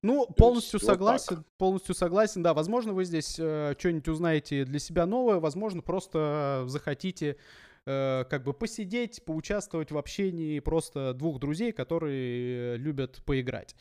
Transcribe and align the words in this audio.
Ну, 0.02 0.28
полностью 0.28 0.78
есть 0.78 0.88
вот 0.88 0.94
согласен, 0.94 1.46
полностью 1.58 1.96
согласен, 1.96 2.44
да. 2.44 2.54
Возможно, 2.54 2.94
вы 2.94 3.06
здесь 3.06 3.38
э, 3.40 3.74
что-нибудь 3.78 4.10
узнаете 4.10 4.66
для 4.66 4.80
себя 4.80 5.06
новое, 5.06 5.40
возможно, 5.40 5.82
просто 5.82 6.66
захотите 6.68 7.38
э, 7.86 8.26
как 8.30 8.44
бы 8.44 8.54
посидеть, 8.54 9.24
поучаствовать 9.24 9.92
в 9.92 9.98
общении 9.98 10.60
просто 10.60 11.14
двух 11.14 11.40
друзей, 11.40 11.72
которые 11.72 12.76
любят 12.76 13.22
поиграть. 13.26 13.76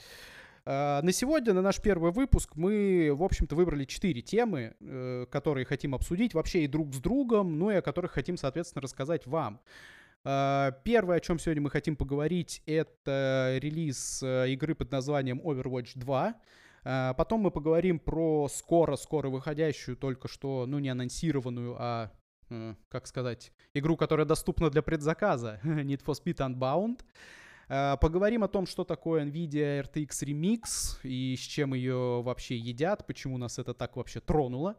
Э, 0.64 1.00
На 1.02 1.12
сегодня, 1.12 1.52
на 1.52 1.62
наш 1.62 1.80
первый 1.80 2.12
выпуск, 2.12 2.52
мы, 2.54 3.10
в 3.14 3.22
общем-то, 3.22 3.56
выбрали 3.56 3.84
четыре 3.84 4.22
темы, 4.22 4.74
э, 4.80 5.26
которые 5.30 5.64
хотим 5.64 5.94
обсудить 5.94 6.34
вообще 6.34 6.64
и 6.64 6.66
друг 6.68 6.94
с 6.94 6.98
другом, 6.98 7.58
ну 7.58 7.70
и 7.70 7.74
о 7.74 7.82
которых 7.82 8.12
хотим, 8.12 8.36
соответственно, 8.36 8.82
рассказать 8.82 9.26
вам. 9.26 9.60
Э, 10.24 10.70
Первое, 10.84 11.16
о 11.16 11.20
чем 11.20 11.38
сегодня 11.38 11.62
мы 11.62 11.70
хотим 11.70 11.96
поговорить, 11.96 12.62
это 12.66 13.58
релиз 13.60 14.22
э, 14.22 14.50
игры 14.50 14.74
под 14.74 14.92
названием 14.92 15.40
Overwatch 15.40 15.92
2. 15.96 16.34
Э, 16.84 17.14
Потом 17.16 17.40
мы 17.40 17.50
поговорим 17.50 17.98
про 17.98 18.48
скоро-скоро 18.48 19.28
выходящую, 19.30 19.96
только 19.96 20.28
что, 20.28 20.66
ну, 20.66 20.78
не 20.78 20.90
анонсированную, 20.90 21.74
а, 21.78 22.12
э, 22.50 22.74
как 22.88 23.08
сказать, 23.08 23.52
игру, 23.74 23.96
которая 23.96 24.26
доступна 24.26 24.70
для 24.70 24.82
предзаказа, 24.82 25.58
Need 25.64 26.04
for 26.04 26.14
Speed 26.14 26.36
Unbound. 26.36 27.00
Э, 27.72 27.96
Поговорим 28.00 28.44
о 28.44 28.48
том, 28.48 28.66
что 28.66 28.84
такое 28.84 29.24
NVIDIA 29.24 29.82
RTX 29.82 30.08
Remix 30.26 30.98
и 31.04 31.36
с 31.36 31.40
чем 31.40 31.72
ее 31.72 32.20
вообще 32.22 32.56
едят, 32.56 33.06
почему 33.06 33.38
нас 33.38 33.58
это 33.58 33.72
так 33.72 33.96
вообще 33.96 34.20
тронуло. 34.20 34.76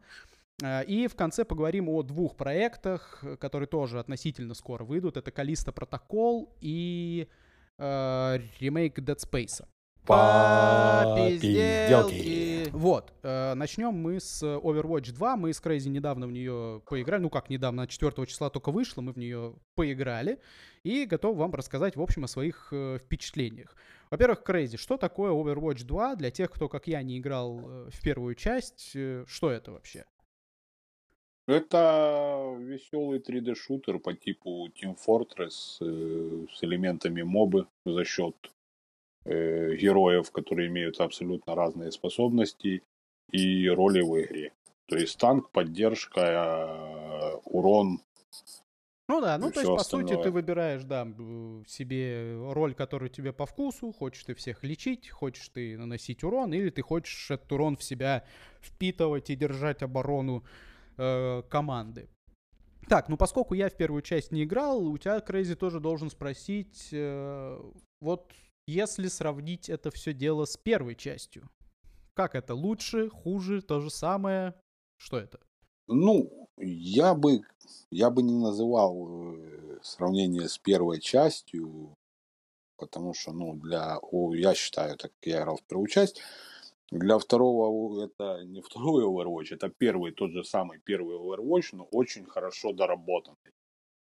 Э, 0.62 0.84
И 0.86 1.08
в 1.08 1.16
конце 1.16 1.44
поговорим 1.44 1.90
о 1.90 2.03
двух 2.03 2.38
проектах, 2.38 3.24
которые 3.40 3.68
тоже 3.68 4.00
относительно 4.00 4.53
скоро 4.53 4.84
выйдут. 4.84 5.18
Это 5.18 5.32
Калиста 5.32 5.72
Протокол 5.72 6.56
и 6.62 7.28
э, 7.80 8.40
ремейк 8.59 9.00
Dead 9.00 9.18
Space. 9.18 9.66
Попизделки. 10.06 12.69
Вот, 12.72 13.14
э, 13.24 13.53
начнем 13.53 13.94
мы 13.94 14.19
с 14.19 14.44
Overwatch 14.44 15.14
2. 15.14 15.38
Мы 15.38 15.53
с 15.53 15.62
Crazy 15.62 15.90
недавно 15.90 16.28
в 16.28 16.31
нее 16.31 16.81
поиграли. 16.90 17.22
Ну 17.22 17.30
как 17.30 17.50
недавно, 17.50 17.88
4 17.88 18.25
числа 18.25 18.50
только 18.50 18.72
вышло, 18.72 19.02
мы 19.02 19.14
в 19.14 19.18
нее 19.18 19.56
поиграли. 19.75 20.40
И 20.84 21.06
готов 21.06 21.38
вам 21.38 21.53
рассказать, 21.53 21.96
в 21.96 22.02
общем, 22.02 22.25
о 22.25 22.28
своих 22.28 22.68
э, 22.72 22.97
впечатлениях. 23.00 23.75
Во-первых, 24.12 24.44
Crazy, 24.46 24.78
что 24.78 24.97
такое 24.97 25.31
Overwatch 25.31 25.86
2 25.86 26.16
для 26.16 26.31
тех, 26.31 26.52
кто, 26.52 26.68
как 26.68 26.88
я, 26.88 27.02
не 27.02 27.20
играл 27.20 27.62
э, 27.64 27.90
в 27.91 28.02
первую 28.02 28.35
часть? 28.35 28.91
э, 28.96 29.24
Что 29.28 29.52
это 29.52 29.72
вообще? 29.72 30.06
Это 31.46 32.56
веселый 32.59 33.20
3D-шутер 33.20 34.00
по 34.00 34.14
типу 34.14 34.70
Team 34.70 34.96
Fortress 34.96 35.78
э, 35.81 36.46
с 36.53 36.64
элементами 36.64 37.22
мобы 37.22 37.68
за 37.85 38.06
счет 38.06 38.53
э, 39.25 39.75
героев, 39.75 40.31
которые 40.31 40.67
имеют 40.67 41.00
абсолютно 41.00 41.56
разные 41.56 41.91
способности 41.91 42.84
и 43.31 43.69
роли 43.69 44.01
в 44.01 44.22
игре. 44.22 44.53
То 44.88 44.97
есть 44.97 45.17
танк, 45.17 45.50
поддержка, 45.51 46.22
э, 46.22 47.38
урон. 47.45 48.01
Ну 49.09 49.22
да, 49.22 49.38
ну 49.38 49.51
то 49.51 49.59
есть, 49.59 49.72
по 49.72 49.84
сути, 49.84 50.16
ты 50.16 50.31
выбираешь, 50.31 50.84
да, 50.84 51.06
себе 51.67 52.35
роль, 52.51 52.73
которая 52.73 53.09
тебе 53.09 53.34
по 53.34 53.45
вкусу. 53.45 53.91
Хочешь 53.91 54.23
ты 54.23 54.34
всех 54.34 54.63
лечить, 54.63 55.09
хочешь 55.09 55.50
ты 55.50 55.78
наносить 55.78 56.23
урон, 56.23 56.53
или 56.53 56.69
ты 56.69 56.81
хочешь 56.81 57.29
этот 57.31 57.51
урон 57.51 57.75
в 57.75 57.84
себя 57.84 58.23
впитывать 58.61 59.29
и 59.29 59.35
держать 59.35 59.84
оборону 59.84 60.44
э, 60.97 61.44
команды. 61.50 62.09
Так, 62.88 63.09
ну 63.09 63.17
поскольку 63.17 63.53
я 63.53 63.69
в 63.69 63.75
первую 63.75 64.01
часть 64.01 64.31
не 64.31 64.44
играл, 64.44 64.85
у 64.85 64.97
тебя, 64.97 65.19
Крейзи, 65.19 65.55
тоже 65.55 65.79
должен 65.79 66.09
спросить, 66.09 66.90
э, 66.91 67.59
вот 68.01 68.31
если 68.68 69.07
сравнить 69.07 69.69
это 69.69 69.91
все 69.91 70.13
дело 70.13 70.46
с 70.46 70.57
первой 70.57 70.96
частью, 70.96 71.50
как 72.13 72.35
это, 72.35 72.53
лучше, 72.53 73.09
хуже, 73.09 73.62
то 73.62 73.79
же 73.79 73.90
самое? 73.90 74.53
Что 74.97 75.18
это? 75.18 75.40
Ну, 75.88 76.47
я 76.57 77.13
бы, 77.13 77.41
я 77.90 78.09
бы 78.09 78.23
не 78.23 78.34
называл 78.34 79.35
э, 79.35 79.79
сравнение 79.81 80.47
с 80.47 80.57
первой 80.57 81.02
частью, 81.02 81.96
потому 82.78 83.13
что, 83.13 83.34
ну, 83.34 83.56
для, 83.56 84.00
я 84.34 84.53
считаю, 84.53 84.97
так 84.97 85.12
как 85.12 85.28
я 85.28 85.41
играл 85.41 85.57
в 85.57 85.63
первую 85.63 85.88
часть, 85.88 86.22
для 86.91 87.18
второго 87.18 88.03
это 88.06 88.44
не 88.46 88.62
второй 88.69 89.03
Overwatch, 89.03 89.56
это 89.56 89.69
первый, 89.69 90.12
тот 90.12 90.31
же 90.31 90.44
самый 90.44 90.79
первый 90.79 91.18
Overwatch, 91.18 91.69
но 91.73 91.85
очень 91.85 92.25
хорошо 92.25 92.72
доработанный. 92.72 93.38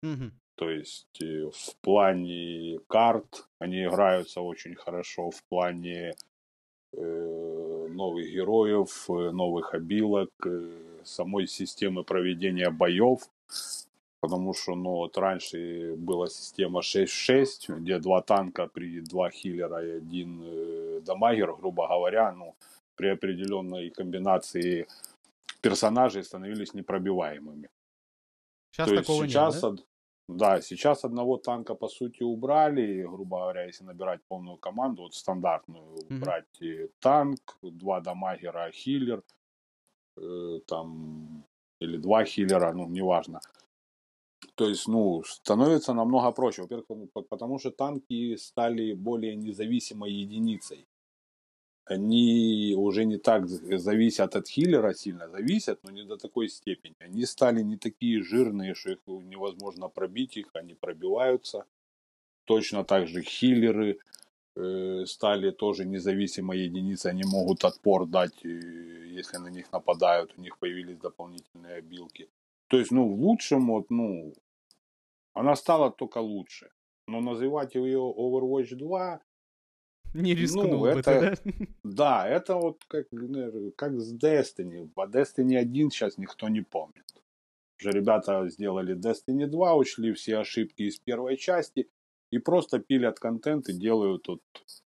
Мгм. 0.01 0.40
То 0.55 0.69
есть 0.69 1.21
э, 1.21 1.49
в 1.51 1.75
плане 1.81 2.79
карт 2.87 3.47
они 3.59 3.85
играются 3.85 4.41
очень 4.41 4.75
хорошо, 4.75 5.31
в 5.31 5.43
плане 5.43 6.13
э, 6.93 7.87
новых 7.89 8.29
героев, 8.29 9.09
э, 9.09 9.31
новых 9.31 9.73
обилок, 9.73 10.29
э, 10.45 10.69
самой 11.03 11.47
системы 11.47 12.03
проведения 12.03 12.69
боев. 12.69 13.21
Потому 14.19 14.53
что, 14.53 14.75
ну, 14.75 14.91
вот 14.91 15.17
раньше 15.17 15.95
была 15.97 16.27
система 16.27 16.81
6-6, 16.81 17.79
где 17.79 17.97
два 17.97 18.21
танка 18.21 18.67
при 18.67 19.01
два 19.01 19.31
хиллера 19.31 19.83
и 19.83 19.97
один 19.97 20.41
э, 20.43 21.01
дамагер, 21.03 21.53
грубо 21.53 21.87
говоря, 21.87 22.31
ну, 22.31 22.55
при 22.95 23.07
определенной 23.07 23.89
комбинации 23.89 24.87
персонажей 25.61 26.23
становились 26.23 26.75
непробиваемыми. 26.75 27.69
Сейчас 28.71 28.87
То 28.87 28.93
есть 28.93 29.07
такого 29.07 29.27
сейчас, 29.27 29.63
нет, 29.63 29.75
да? 29.75 29.83
Да, 30.27 30.61
сейчас 30.61 31.03
одного 31.05 31.37
танка 31.37 31.75
по 31.75 31.87
сути 31.87 32.23
убрали, 32.23 33.03
грубо 33.03 33.37
говоря, 33.39 33.65
если 33.65 33.83
набирать 33.85 34.21
полную 34.27 34.57
команду, 34.57 35.01
вот 35.03 35.13
стандартную, 35.13 35.97
Мгм. 36.09 36.19
брать 36.19 36.61
э, 36.61 36.87
танк, 36.99 37.57
два 37.61 37.99
дамагера, 38.01 38.71
хиллер, 38.71 39.23
э, 40.17 40.59
там, 40.67 41.43
или 41.81 41.97
два 41.97 42.25
хиллера, 42.25 42.73
ну, 42.73 42.87
неважно. 42.87 43.39
То 44.55 44.69
есть, 44.69 44.87
ну, 44.87 45.23
становится 45.23 45.93
намного 45.93 46.31
проще. 46.31 46.61
Во-первых, 46.61 46.85
по- 47.13 47.21
потому 47.21 47.59
что 47.59 47.71
танки 47.71 48.35
стали 48.37 48.93
более 48.93 49.35
независимой 49.35 50.11
единицей. 50.11 50.85
Они 51.85 52.75
уже 52.77 53.05
не 53.05 53.17
так 53.17 53.47
зависят 53.47 54.35
от 54.35 54.47
хиллера 54.47 54.93
сильно, 54.93 55.27
зависят, 55.29 55.79
но 55.83 55.91
не 55.91 56.03
до 56.03 56.17
такой 56.17 56.47
степени. 56.47 56.95
Они 56.99 57.25
стали 57.25 57.61
не 57.63 57.77
такие 57.77 58.23
жирные, 58.23 58.75
что 58.75 58.91
их 58.91 58.99
невозможно 59.07 59.89
пробить, 59.89 60.37
их 60.37 60.47
они 60.53 60.73
пробиваются. 60.73 61.65
Точно 62.45 62.83
так 62.83 63.07
же 63.07 63.21
хиллеры 63.23 63.99
э, 64.55 65.05
стали 65.05 65.51
тоже 65.51 65.85
независимой 65.85 66.59
единицей, 66.59 67.11
они 67.11 67.23
могут 67.23 67.65
отпор 67.65 68.05
дать, 68.05 68.45
э, 68.45 68.49
если 69.07 69.37
на 69.37 69.49
них 69.49 69.71
нападают, 69.71 70.33
у 70.37 70.41
них 70.41 70.57
появились 70.59 70.97
дополнительные 70.97 71.75
обилки. 71.75 72.29
То 72.67 72.77
есть, 72.77 72.91
ну, 72.91 73.07
в 73.07 73.19
лучшем, 73.19 73.67
вот, 73.67 73.89
ну, 73.89 74.33
она 75.33 75.55
стала 75.55 75.91
только 75.91 76.19
лучше. 76.19 76.71
Но 77.07 77.21
называть 77.21 77.75
ее 77.75 77.99
Overwatch 77.99 78.75
2 78.75 79.21
не 80.13 80.35
рискнул 80.35 80.67
ну, 80.67 80.79
бы 80.79 80.87
это, 80.89 81.35
ты, 81.35 81.67
да? 81.83 82.27
Это 82.27 82.55
вот 82.55 82.83
как, 82.87 83.07
ну, 83.11 83.71
как 83.75 83.99
с 83.99 84.13
Destiny. 84.13 84.89
По 84.93 85.07
Destiny 85.07 85.57
1 85.57 85.91
сейчас 85.91 86.17
никто 86.17 86.49
не 86.49 86.61
помнит. 86.61 87.05
Уже 87.79 87.91
ребята 87.91 88.47
сделали 88.49 88.95
Destiny 88.95 89.47
2, 89.47 89.75
учли 89.75 90.13
все 90.13 90.37
ошибки 90.37 90.83
из 90.83 90.99
первой 90.99 91.37
части 91.37 91.89
и 92.31 92.37
просто 92.37 92.79
пилят 92.79 93.19
контент 93.19 93.69
и 93.69 93.73
делают 93.73 94.27
вот 94.27 94.41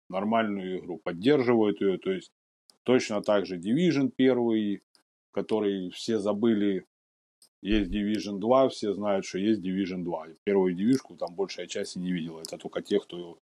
нормальную 0.08 0.78
игру, 0.78 0.98
поддерживают 0.98 1.80
ее. 1.80 1.98
То 1.98 2.12
есть 2.12 2.32
точно 2.82 3.22
так 3.22 3.46
же 3.46 3.58
Division 3.58 4.12
1, 4.16 4.80
который 5.32 5.90
все 5.90 6.18
забыли, 6.18 6.86
есть 7.62 7.90
Division 7.90 8.38
2, 8.38 8.68
все 8.70 8.94
знают, 8.94 9.24
что 9.24 9.38
есть 9.38 9.60
Division 9.60 10.02
2. 10.02 10.28
Первую 10.44 10.74
Division 10.74 11.16
там 11.16 11.34
большая 11.34 11.66
часть 11.66 11.96
и 11.96 12.00
не 12.00 12.10
видела. 12.10 12.40
Это 12.40 12.56
только 12.58 12.82
те, 12.82 12.98
кто 12.98 13.38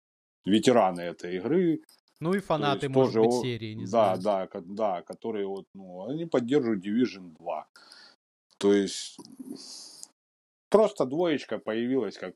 ветераны 0.45 1.01
этой 1.01 1.37
игры. 1.37 1.81
Ну 2.19 2.33
и 2.33 2.39
фанаты, 2.39 2.89
может 2.89 3.15
тоже, 3.15 3.27
быть, 3.27 3.41
серии, 3.41 3.73
не 3.73 3.85
да, 3.85 4.15
знаю. 4.15 4.21
Да, 4.21 4.47
да, 4.53 4.61
да, 4.65 5.01
которые 5.01 5.45
вот, 5.45 5.65
ну, 5.73 6.07
они 6.09 6.25
поддерживают 6.25 6.85
Division 6.85 7.35
2. 7.37 7.67
То 8.57 8.73
есть 8.73 9.17
просто 10.69 11.05
двоечка 11.05 11.57
появилась, 11.57 12.17
как, 12.17 12.33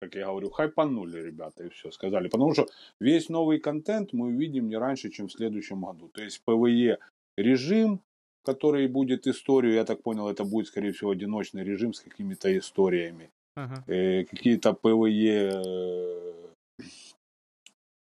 как 0.00 0.14
я 0.14 0.26
говорю, 0.26 0.50
хайпанули 0.50 1.20
ребята 1.20 1.64
и 1.64 1.68
все 1.68 1.90
сказали. 1.90 2.28
Потому 2.28 2.54
что 2.54 2.66
весь 3.00 3.28
новый 3.28 3.60
контент 3.60 4.12
мы 4.12 4.28
увидим 4.28 4.68
не 4.68 4.78
раньше, 4.78 5.10
чем 5.10 5.28
в 5.28 5.32
следующем 5.32 5.82
году. 5.82 6.08
То 6.08 6.22
есть 6.22 6.42
PvE 6.46 6.96
режим, 7.36 8.00
который 8.42 8.88
будет 8.88 9.26
историю, 9.26 9.74
я 9.74 9.84
так 9.84 10.02
понял, 10.02 10.28
это 10.28 10.44
будет, 10.44 10.68
скорее 10.68 10.92
всего, 10.92 11.10
одиночный 11.10 11.64
режим 11.64 11.92
с 11.92 12.00
какими-то 12.00 12.56
историями. 12.56 13.30
Ага. 13.54 13.84
Э, 13.86 14.24
какие-то 14.24 14.70
PvE 14.70 16.34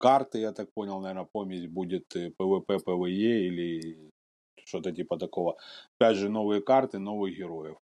карты, 0.03 0.39
я 0.39 0.51
так 0.51 0.73
понял, 0.73 0.99
наверное, 0.99 1.29
помесь 1.31 1.67
будет 1.67 2.15
PvP, 2.15 2.83
PvE 2.85 3.47
или 3.47 4.11
что-то 4.65 4.91
типа 4.91 5.17
такого. 5.17 5.55
Опять 5.97 6.17
же, 6.17 6.29
новые 6.29 6.61
карты, 6.61 6.99
новых 6.99 7.37
героев. 7.37 7.77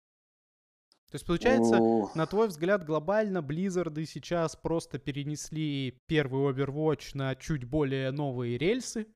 То 1.10 1.14
есть, 1.14 1.26
получается, 1.26 1.76
О... 1.80 2.10
на 2.14 2.26
твой 2.26 2.48
взгляд, 2.48 2.84
глобально 2.84 3.38
Blizzard 3.38 4.04
сейчас 4.04 4.56
просто 4.56 4.98
перенесли 4.98 5.94
первый 6.06 6.52
Overwatch 6.52 7.10
на 7.14 7.36
чуть 7.36 7.64
более 7.64 8.10
новые 8.10 8.58
рельсы, 8.58 9.06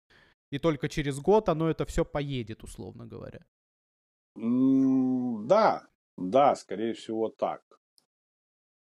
и 0.52 0.58
только 0.58 0.88
через 0.88 1.18
год 1.18 1.48
оно 1.48 1.68
это 1.68 1.84
все 1.84 2.04
поедет, 2.04 2.62
условно 2.62 3.06
говоря. 3.06 3.44
Да, 4.36 5.88
да, 6.16 6.54
скорее 6.54 6.92
всего 6.92 7.28
так 7.28 7.62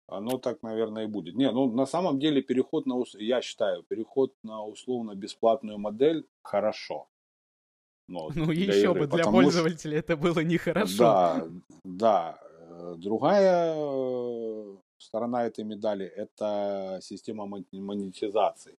оно 0.07 0.37
так, 0.37 0.63
наверное, 0.63 1.03
и 1.03 1.07
будет. 1.07 1.35
Не, 1.35 1.51
ну 1.51 1.71
на 1.71 1.85
самом 1.85 2.19
деле 2.19 2.41
переход 2.41 2.85
на, 2.85 3.03
я 3.13 3.41
считаю, 3.41 3.83
переход 3.83 4.33
на 4.43 4.63
условно-бесплатную 4.63 5.77
модель 5.77 6.27
хорошо. 6.43 7.07
Ну, 8.07 8.29
ну 8.35 8.51
еще 8.51 8.91
игры, 8.91 8.99
бы 9.01 9.07
для 9.07 9.23
пользователя 9.23 10.01
что... 10.01 10.13
это 10.13 10.17
было 10.17 10.39
нехорошо. 10.41 10.97
Да, 10.97 11.47
да. 11.83 12.39
Э, 12.59 12.95
другая 12.97 13.73
э, 13.75 14.77
сторона 14.97 15.47
этой 15.47 15.63
медали– 15.63 16.05
это 16.15 16.99
система 17.01 17.47
монетизации. 17.71 18.77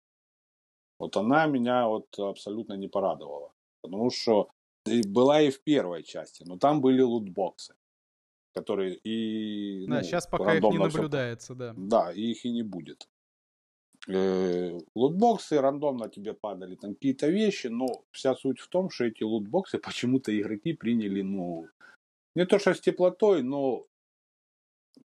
Вот 0.98 1.16
она 1.16 1.46
меня 1.46 1.88
вот 1.88 2.06
абсолютно 2.18 2.74
не 2.74 2.88
порадовала. 2.88 3.52
Потому 3.82 4.10
что 4.10 4.48
была 5.06 5.40
и 5.40 5.50
в 5.50 5.60
первой 5.62 6.04
части, 6.04 6.44
но 6.46 6.56
там 6.56 6.80
были 6.80 7.02
лутбоксы 7.02 7.74
которые 8.56 8.94
и... 9.04 9.86
Да, 9.86 9.96
ну, 9.96 10.02
сейчас 10.02 10.26
пока 10.26 10.54
их 10.54 10.62
не 10.62 10.78
наблюдается, 10.78 11.54
да. 11.54 11.74
Да, 11.76 12.12
и 12.12 12.30
их 12.30 12.44
и 12.46 12.50
не 12.50 12.62
будет. 12.62 13.06
Э, 14.08 14.78
лутбоксы 14.94 15.60
рандомно 15.60 16.08
тебе 16.08 16.32
падали 16.32 16.76
там 16.76 16.94
какие-то 16.94 17.28
вещи, 17.28 17.66
но 17.66 17.86
вся 18.12 18.34
суть 18.34 18.60
в 18.60 18.68
том, 18.68 18.88
что 18.88 19.04
эти 19.04 19.24
лутбоксы 19.24 19.78
почему-то 19.86 20.32
игроки 20.32 20.72
приняли, 20.72 21.22
ну, 21.22 21.68
не 22.34 22.46
то 22.46 22.58
что 22.58 22.72
с 22.72 22.80
теплотой, 22.80 23.42
но 23.42 23.86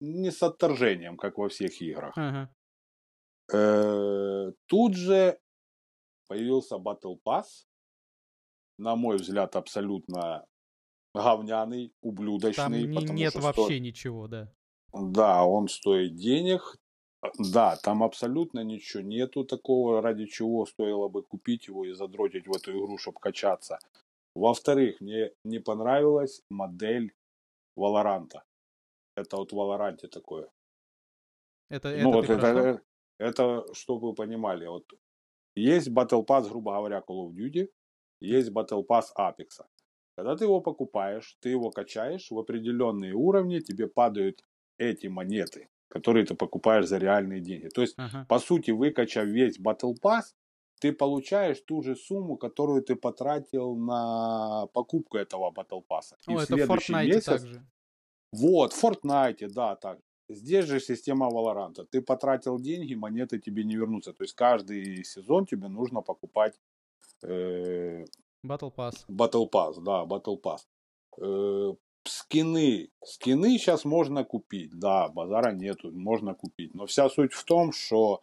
не 0.01 0.31
с 0.31 0.43
отторжением, 0.43 1.17
как 1.17 1.39
во 1.39 1.49
всех 1.49 1.81
играх. 1.81 2.13
Ага. 2.17 2.51
Э, 3.53 4.53
тут 4.67 4.97
же 4.97 5.39
появился 6.29 6.77
Battle 6.77 7.19
Pass, 7.27 7.67
на 8.79 8.97
мой 8.97 9.17
взгляд, 9.17 9.57
абсолютно 9.57 10.47
говняный, 11.15 11.93
ублюдочный. 12.03 12.65
Там 12.65 12.73
не, 12.73 13.05
нет 13.05 13.35
вообще 13.35 13.62
сто... 13.62 13.79
ничего, 13.79 14.29
да. 14.29 14.53
Да, 14.93 15.45
он 15.45 15.69
стоит 15.69 16.17
денег. 16.17 16.77
Да, 17.39 17.77
там 17.77 18.03
абсолютно 18.03 18.65
ничего 18.65 19.03
нету 19.03 19.45
такого, 19.45 20.01
ради 20.01 20.27
чего 20.27 20.65
стоило 20.65 21.09
бы 21.09 21.23
купить 21.23 21.69
его 21.69 21.85
и 21.85 21.93
задротить 21.93 22.47
в 22.47 22.57
эту 22.57 22.73
игру, 22.73 22.97
чтобы 22.97 23.21
качаться. 23.21 23.79
Во-вторых, 24.35 25.01
мне 25.01 25.33
не 25.45 25.59
понравилась 25.59 26.43
модель 26.49 27.13
Валоранта. 27.77 28.45
Это 29.17 29.37
вот 29.37 29.53
в 29.53 29.56
Валоранте 29.56 30.09
такое. 30.09 30.51
Это, 31.69 31.91
ну, 31.91 32.23
это, 32.23 32.35
вот 32.35 32.45
это, 32.45 32.83
это, 33.19 33.75
чтобы 33.75 34.09
вы 34.09 34.15
понимали, 34.15 34.67
вот 34.67 34.87
есть 35.55 35.89
Battle 35.89 36.27
Pass, 36.27 36.49
грубо 36.49 36.73
говоря, 36.73 37.05
Call 37.06 37.29
of 37.29 37.33
Duty, 37.33 37.69
есть 38.21 38.51
Battle 38.51 38.85
Pass 38.87 39.06
Apex. 39.17 39.65
Когда 40.20 40.37
ты 40.37 40.44
его 40.44 40.61
покупаешь, 40.61 41.38
ты 41.40 41.49
его 41.49 41.70
качаешь 41.70 42.31
в 42.31 42.38
определенные 42.38 43.14
уровни, 43.14 43.61
тебе 43.61 43.87
падают 43.87 44.44
эти 44.76 45.06
монеты, 45.06 45.69
которые 45.88 46.26
ты 46.26 46.34
покупаешь 46.34 46.87
за 46.87 46.99
реальные 46.99 47.40
деньги. 47.40 47.69
То 47.69 47.81
есть, 47.81 47.99
uh-huh. 47.99 48.26
по 48.26 48.38
сути, 48.38 48.70
выкачав 48.70 49.25
весь 49.25 49.58
Battle 49.58 49.94
Pass, 50.02 50.34
ты 50.78 50.93
получаешь 50.93 51.62
ту 51.62 51.81
же 51.82 51.96
сумму, 51.96 52.37
которую 52.37 52.82
ты 52.82 52.96
потратил 52.96 53.76
на 53.76 54.67
покупку 54.75 55.17
этого 55.17 55.50
Battle 55.52 55.82
Pass. 55.88 56.12
О, 56.26 56.32
И 56.32 56.43
это 56.43 56.55
в 56.55 56.70
Fortnite 56.70 57.06
месяц... 57.06 57.25
также. 57.25 57.67
Вот, 58.32 58.75
в 58.75 58.84
Fortnite, 58.84 59.49
да, 59.49 59.76
так. 59.76 60.00
Здесь 60.28 60.67
же 60.67 60.81
система 60.81 61.28
Valorant. 61.28 61.87
Ты 61.90 62.02
потратил 62.02 62.58
деньги, 62.61 62.94
монеты 62.94 63.38
тебе 63.38 63.64
не 63.64 63.76
вернутся. 63.76 64.12
То 64.12 64.25
есть 64.25 64.34
каждый 64.34 65.02
сезон 65.02 65.46
тебе 65.46 65.69
нужно 65.69 66.02
покупать 66.02 66.61
э, 67.22 68.05
Battle 68.45 68.75
Pass. 68.75 69.05
Battle 69.09 69.51
Pass, 69.51 69.81
да, 69.82 70.05
Battle 70.05 70.41
Pass. 70.41 70.61
Э, 71.20 71.75
скины. 72.05 72.91
Скины 73.05 73.59
сейчас 73.59 73.85
можно 73.85 74.25
купить, 74.25 74.79
да, 74.79 75.09
базара 75.09 75.53
нету, 75.53 75.91
можно 75.93 76.35
купить. 76.35 76.75
Но 76.75 76.87
вся 76.87 77.09
суть 77.09 77.32
в 77.32 77.44
том, 77.44 77.73
что... 77.73 78.23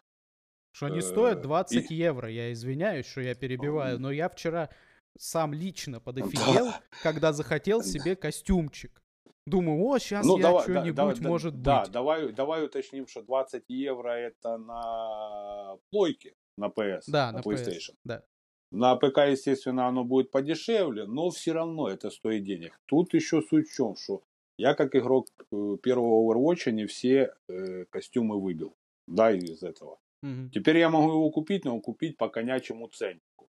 Что 0.71 0.87
они 0.87 0.99
э, 0.99 1.01
стоят 1.01 1.41
20 1.41 1.91
и... 1.91 1.95
евро, 1.95 2.29
я 2.29 2.51
извиняюсь, 2.51 3.05
что 3.05 3.21
я 3.21 3.35
перебиваю, 3.35 3.99
но 3.99 4.11
я 4.11 4.29
вчера 4.29 4.69
сам 5.17 5.53
лично 5.53 5.99
подофигел, 5.99 6.65
да. 6.65 6.81
когда 7.01 7.33
захотел 7.33 7.81
себе 7.83 8.15
костюмчик. 8.15 9.01
Думаю, 9.45 9.81
о, 9.85 9.97
сейчас 9.97 10.25
ну, 10.25 10.37
я 10.37 10.43
давай, 10.43 10.63
что-нибудь, 10.63 10.95
да, 11.21 11.29
может 11.29 11.61
да, 11.61 11.79
быть. 11.79 11.87
Да, 11.87 11.93
давай, 11.93 12.33
давай 12.33 12.65
уточним, 12.65 13.07
что 13.07 13.21
20 13.21 13.63
евро 13.69 14.09
это 14.09 14.57
на 14.57 15.77
плойке, 15.89 16.35
на 16.57 16.65
PS, 16.65 17.03
да, 17.07 17.31
на, 17.31 17.37
на 17.37 17.41
PlayStation. 17.41 17.93
PS, 17.93 17.97
да. 18.03 18.23
На 18.71 18.95
ПК, 18.95 19.19
естественно, 19.29 19.87
оно 19.87 20.03
будет 20.03 20.31
подешевле, 20.31 21.05
но 21.05 21.29
все 21.29 21.53
равно 21.53 21.89
это 21.89 22.09
стоит 22.09 22.43
денег. 22.43 22.79
Тут 22.85 23.13
еще 23.13 23.41
суть 23.41 23.69
в 23.69 23.73
чем, 23.73 23.95
что 23.95 24.23
я 24.57 24.73
как 24.73 24.95
игрок 24.95 25.27
э, 25.51 25.77
первого 25.81 26.33
Overwatch 26.33 26.71
не 26.71 26.85
все 26.85 27.33
э, 27.47 27.85
костюмы 27.89 28.41
выбил. 28.41 28.75
Да, 29.07 29.31
из 29.31 29.63
этого. 29.63 29.99
Угу. 30.21 30.49
Теперь 30.53 30.77
я 30.77 30.89
могу 30.89 31.11
его 31.11 31.29
купить, 31.29 31.63
но 31.63 31.79
купить 31.79 32.17
по 32.17 32.27
конячему 32.27 32.87
ценнику. 32.89 33.47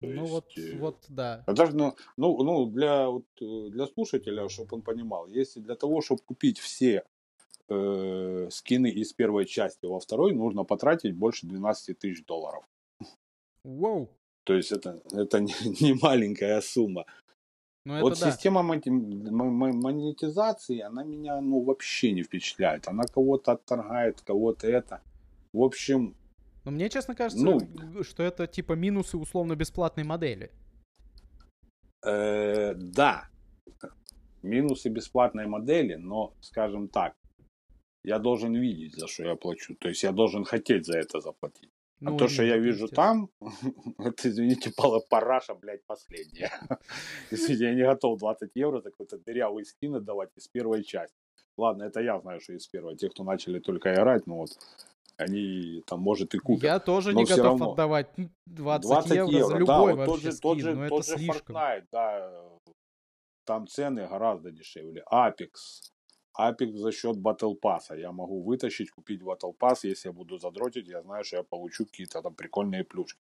То 0.00 0.08
ну 0.08 0.22
есть, 0.22 0.32
вот, 0.32 0.58
э, 0.58 0.78
вот, 0.78 1.04
да. 1.08 1.44
Это, 1.46 1.70
ну, 1.72 1.94
ну, 2.16 2.42
ну 2.42 2.66
для, 2.66 3.08
вот, 3.08 3.24
э, 3.40 3.68
для 3.70 3.86
слушателя, 3.86 4.48
чтобы 4.48 4.76
он 4.76 4.82
понимал, 4.82 5.26
если 5.28 5.60
для 5.60 5.76
того, 5.76 6.02
чтобы 6.02 6.20
купить 6.22 6.58
все 6.58 7.04
э, 7.68 8.48
скины 8.50 8.90
из 8.90 9.12
первой 9.14 9.46
части 9.46 9.86
во 9.86 10.00
второй, 10.00 10.34
нужно 10.34 10.64
потратить 10.64 11.16
больше 11.16 11.46
12 11.46 11.98
тысяч 11.98 12.24
долларов. 12.26 12.64
Воу! 13.62 14.10
То 14.44 14.54
есть 14.54 14.72
это, 14.72 15.00
это 15.12 15.40
не, 15.40 15.54
не 15.80 15.94
маленькая 15.94 16.60
сумма. 16.60 17.06
Ну, 17.86 18.00
вот 18.00 18.18
да. 18.18 18.30
система 18.30 18.62
монетизации, 18.62 20.80
она 20.80 21.04
меня 21.04 21.38
ну, 21.40 21.62
вообще 21.62 22.12
не 22.12 22.22
впечатляет. 22.22 22.88
Она 22.88 23.04
кого-то 23.04 23.52
отторгает, 23.52 24.22
кого-то 24.22 24.66
это. 24.66 25.02
В 25.52 25.62
общем... 25.62 26.16
Но 26.64 26.70
мне, 26.70 26.88
честно 26.88 27.14
кажется, 27.14 27.44
ну, 27.44 27.60
что 28.02 28.22
это 28.22 28.46
типа 28.46 28.72
минусы 28.72 29.18
условно-бесплатной 29.18 30.04
модели. 30.04 30.50
Э, 32.02 32.72
да, 32.74 33.28
минусы 34.42 34.88
бесплатной 34.88 35.46
модели, 35.46 35.96
но, 35.96 36.32
скажем 36.40 36.88
так, 36.88 37.14
я 38.02 38.18
должен 38.18 38.54
видеть, 38.54 38.94
за 38.94 39.08
что 39.08 39.24
я 39.24 39.36
плачу. 39.36 39.76
То 39.76 39.88
есть 39.88 40.02
я 40.02 40.12
должен 40.12 40.44
хотеть 40.44 40.86
за 40.86 40.98
это 40.98 41.20
заплатить. 41.20 41.73
А 42.06 42.16
то, 42.16 42.28
что 42.28 42.42
я 42.42 42.58
вижу 42.58 42.88
там, 42.88 43.28
это, 43.98 44.28
извините, 44.28 44.72
параша, 45.10 45.54
блядь, 45.54 45.84
последняя. 45.86 46.52
Если 47.30 47.54
я 47.54 47.74
не 47.74 47.82
готов 47.82 48.18
20 48.18 48.50
евро 48.54 48.80
за 48.80 48.90
какой-то 48.90 49.18
дырявый 49.18 49.64
скин 49.64 49.96
отдавать 49.96 50.30
из 50.36 50.48
первой 50.48 50.82
части. 50.84 51.16
Ладно, 51.56 51.84
это 51.84 52.00
я 52.00 52.18
знаю, 52.20 52.40
что 52.40 52.52
из 52.52 52.66
первой. 52.66 52.96
Те, 52.96 53.08
кто 53.08 53.24
начали 53.24 53.60
только 53.60 53.92
играть, 53.94 54.26
ну 54.26 54.36
вот, 54.36 54.50
они 55.16 55.82
там, 55.86 56.00
может, 56.00 56.34
и 56.34 56.38
купят. 56.38 56.64
Я 56.64 56.80
тоже 56.80 57.14
не 57.14 57.24
готов 57.24 57.44
равно. 57.44 57.72
отдавать 57.72 58.08
20, 58.46 58.88
20 58.88 59.10
евро, 59.12 59.30
евро 59.30 59.46
за 59.46 59.56
любой 59.58 59.92
да, 59.92 59.96
вот 59.96 60.06
тот 60.06 60.20
же, 60.20 60.32
скин, 60.32 60.40
тот 60.40 60.58
же, 60.60 60.74
но 60.74 60.88
тот 60.88 61.06
же 61.06 61.16
слишком. 61.16 61.56
Fortnite, 61.56 61.84
да, 61.92 62.42
там 63.44 63.66
цены 63.66 64.06
гораздо 64.08 64.50
дешевле. 64.50 65.04
Apex, 65.12 65.48
Apex 66.38 66.76
за 66.76 66.92
счет 66.92 67.16
Battle 67.16 67.58
Pass. 67.60 67.98
Я 67.98 68.12
могу 68.12 68.42
вытащить, 68.42 68.90
купить 68.90 69.22
Battle 69.22 69.56
Pass, 69.58 69.80
если 69.82 70.08
я 70.08 70.12
буду 70.12 70.38
задротить, 70.38 70.88
я 70.88 71.02
знаю, 71.02 71.24
что 71.24 71.36
я 71.36 71.42
получу 71.42 71.86
какие-то 71.86 72.22
там 72.22 72.34
прикольные 72.34 72.84
плюшки. 72.84 73.20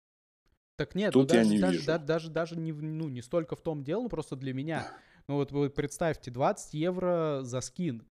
Так 0.77 0.93
нет, 0.93 1.13
Тут 1.13 1.29
ну, 1.29 1.35
даже, 1.35 1.49
я 1.49 1.55
не 1.55 1.59
даже, 1.59 1.73
вижу. 1.73 1.85
даже, 1.87 2.05
даже, 2.05 2.29
даже 2.29 2.55
не, 2.55 2.71
ну, 2.71 3.09
не 3.09 3.21
столько 3.21 3.55
в 3.55 3.61
том 3.61 3.83
дело, 3.83 4.07
просто 4.09 4.35
для 4.35 4.53
меня. 4.53 4.91
Ну 5.27 5.35
вот 5.35 5.51
вы 5.51 5.69
представьте, 5.69 6.31
20 6.31 6.73
евро 6.73 7.39
за 7.43 7.61
скин. 7.61 8.07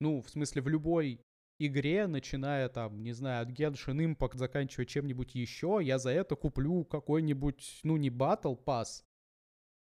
Ну, 0.00 0.20
в 0.20 0.28
смысле, 0.28 0.62
в 0.62 0.68
любой 0.68 1.24
игре, 1.58 2.06
начиная 2.06 2.68
там, 2.68 3.02
не 3.02 3.12
знаю, 3.12 3.44
от 3.44 3.50
Genshin 3.50 4.14
Impact, 4.14 4.36
заканчивая 4.36 4.84
чем-нибудь 4.84 5.34
еще, 5.34 5.80
я 5.82 5.98
за 5.98 6.10
это 6.10 6.36
куплю 6.36 6.84
какой-нибудь, 6.84 7.80
ну, 7.82 7.96
не 7.96 8.10
Battle 8.10 8.62
Pass, 8.62 9.04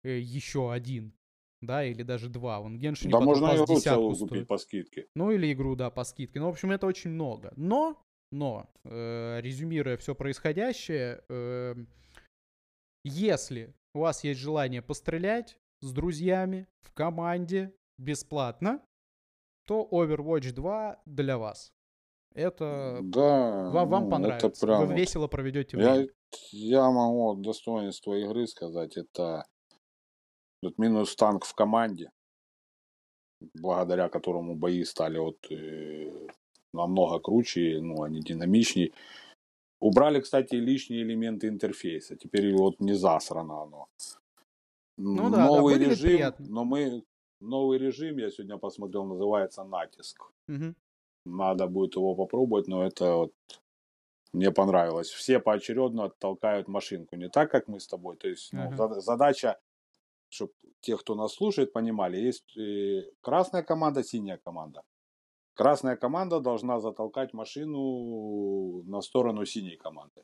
э, 0.04 0.20
еще 0.20 0.72
один, 0.72 1.14
да, 1.62 1.84
или 1.84 2.04
даже 2.04 2.30
два. 2.30 2.60
Он 2.60 2.78
Genshin 2.78 3.10
Да, 3.10 3.20
можно 3.20 3.56
игру 3.56 3.80
целую 3.80 4.16
стоит. 4.16 4.30
купить 4.30 4.48
по 4.48 4.58
скидке. 4.58 5.08
Ну, 5.16 5.32
или 5.32 5.52
игру, 5.52 5.76
да, 5.76 5.90
по 5.90 6.04
скидке. 6.04 6.40
Ну, 6.40 6.48
в 6.48 6.50
общем, 6.50 6.72
это 6.72 6.88
очень 6.88 7.12
много. 7.12 7.54
Но, 7.56 8.02
но, 8.32 8.70
э, 8.86 9.40
резюмируя 9.42 9.98
все 9.98 10.16
происходящее, 10.16 11.24
э, 11.30 11.76
если 13.04 13.74
у 13.94 14.00
вас 14.00 14.24
есть 14.24 14.40
желание 14.40 14.82
пострелять 14.82 15.58
с 15.82 15.92
друзьями 15.92 16.68
в 16.82 16.94
команде 16.94 17.74
бесплатно, 17.98 18.82
то 19.66 19.88
Overwatch 19.92 20.52
2 20.52 21.02
для 21.06 21.38
вас. 21.38 21.72
Это 22.36 23.00
да, 23.02 23.70
вам, 23.70 23.90
вам 23.90 24.04
ну, 24.06 24.12
понравится. 24.12 24.48
Это 24.48 24.60
прям 24.60 24.88
Вы 24.88 24.94
весело 24.96 25.28
проведете 25.28 25.78
время. 25.78 26.08
Я, 26.52 26.82
я 26.82 26.92
могу 26.92 27.42
достоинство 27.42 28.14
игры 28.14 28.48
сказать, 28.48 28.98
это 28.98 29.46
Тут 30.62 30.78
минус 30.78 31.16
танк 31.16 31.46
в 31.46 31.54
команде, 31.54 32.12
благодаря 33.54 34.10
которому 34.10 34.56
бои 34.56 34.84
стали 34.84 35.18
вот 35.18 35.38
э, 35.52 36.28
намного 36.74 37.20
круче, 37.20 37.80
ну, 37.82 38.04
они 38.04 38.22
динамичнее. 38.22 38.92
Убрали, 39.80 40.20
кстати, 40.20 40.56
лишние 40.56 41.04
элементы 41.04 41.48
интерфейса. 41.48 42.18
Теперь 42.18 42.54
вот 42.54 42.82
не 42.82 42.94
засрано 42.94 43.64
оно. 43.64 43.88
Ну, 44.98 45.30
да, 45.30 45.46
новый 45.46 45.80
да, 45.80 45.86
режим, 45.86 46.10
приятно. 46.10 46.46
но 46.50 46.66
мы 46.66 47.04
новый 47.40 47.78
режим, 47.78 48.18
я 48.18 48.30
сегодня 48.30 48.58
посмотрел, 48.58 49.06
называется 49.06 49.64
натиск. 49.64 50.22
Угу. 50.50 50.76
Надо 51.26 51.68
будет 51.68 51.96
его 51.96 52.16
попробовать, 52.16 52.68
но 52.68 52.86
это 52.86 53.16
вот 53.16 53.34
мне 54.34 54.52
понравилось. 54.52 55.08
Все 55.10 55.40
поочередно 55.40 56.10
толкают 56.10 56.68
машинку, 56.68 57.16
не 57.16 57.30
так, 57.30 57.50
как 57.50 57.70
мы 57.70 57.80
с 57.80 57.88
тобой. 57.88 58.18
То 58.18 58.28
есть 58.28 58.52
ну, 58.52 59.00
задача 59.00 59.58
чтобы 60.30 60.54
те, 60.82 60.98
кто 60.98 61.16
нас 61.16 61.34
слушает, 61.34 61.74
понимали, 61.74 62.18
есть 62.18 62.58
э, 62.58 63.04
красная 63.22 63.64
команда, 63.64 64.04
синяя 64.04 64.38
команда. 64.38 64.84
Красная 65.54 65.98
команда 65.98 66.40
должна 66.40 66.80
затолкать 66.80 67.34
машину 67.34 68.84
на 68.84 69.02
сторону 69.02 69.46
синей 69.46 69.76
команды. 69.76 70.24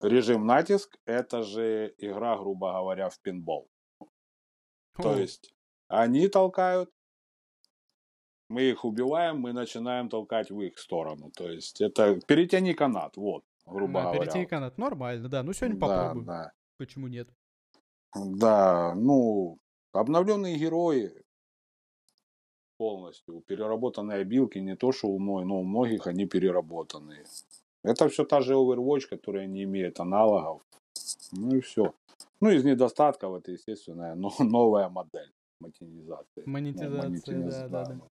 Режим 0.00 0.46
натиск– 0.46 0.96
это 1.06 1.42
же 1.42 1.94
игра, 1.98 2.36
грубо 2.38 2.72
говоря, 2.72 3.08
в 3.08 3.20
пинбол. 3.20 3.68
То 4.96 5.16
есть 5.16 5.54
они 5.88 6.28
толкают, 6.28 6.90
мы 8.48 8.62
их 8.62 8.84
убиваем, 8.84 9.38
мы 9.38 9.52
начинаем 9.52 10.08
толкать 10.08 10.50
в 10.50 10.60
их 10.60 10.78
сторону. 10.78 11.30
То 11.30 11.50
есть 11.50 11.80
это 11.80 12.18
перетяни 12.26 12.72
канат, 12.72 13.16
вот, 13.16 13.44
грубо 13.66 14.00
да, 14.00 14.02
говоря. 14.02 14.20
Перетяни 14.20 14.46
канат, 14.46 14.78
нормально, 14.78 15.28
да. 15.28 15.42
Ну 15.42 15.52
сегодня 15.52 15.78
попробуем. 15.78 16.24
Да, 16.24 16.44
да. 16.44 16.52
Почему 16.78 17.08
нет? 17.08 17.28
Да, 18.14 18.94
ну, 18.94 19.58
обновленные 19.92 20.58
герои 20.58 21.12
полностью, 22.76 23.42
переработанные 23.46 24.18
обилки, 24.18 24.58
не 24.58 24.76
то 24.76 24.92
что 24.92 25.08
у 25.08 25.18
мной, 25.18 25.44
но 25.44 25.60
у 25.60 25.64
многих 25.64 26.06
они 26.06 26.26
переработанные. 26.26 27.24
Это 27.84 28.08
все 28.08 28.24
та 28.24 28.40
же 28.40 28.54
Overwatch, 28.54 29.08
которая 29.08 29.46
не 29.46 29.62
имеет 29.64 30.00
аналогов. 30.00 30.62
Ну 31.32 31.56
и 31.56 31.60
все. 31.60 31.94
Ну, 32.40 32.50
из 32.50 32.64
недостатков 32.64 33.34
это, 33.34 33.52
естественно, 33.52 34.14
но 34.16 34.32
новая 34.40 34.88
модель 34.88 35.32
монетизации. 35.60 36.42
Монетизация, 36.44 37.38
ну, 37.38 37.50
да, 37.50 37.68
да, 37.68 37.84
да. 37.84 38.08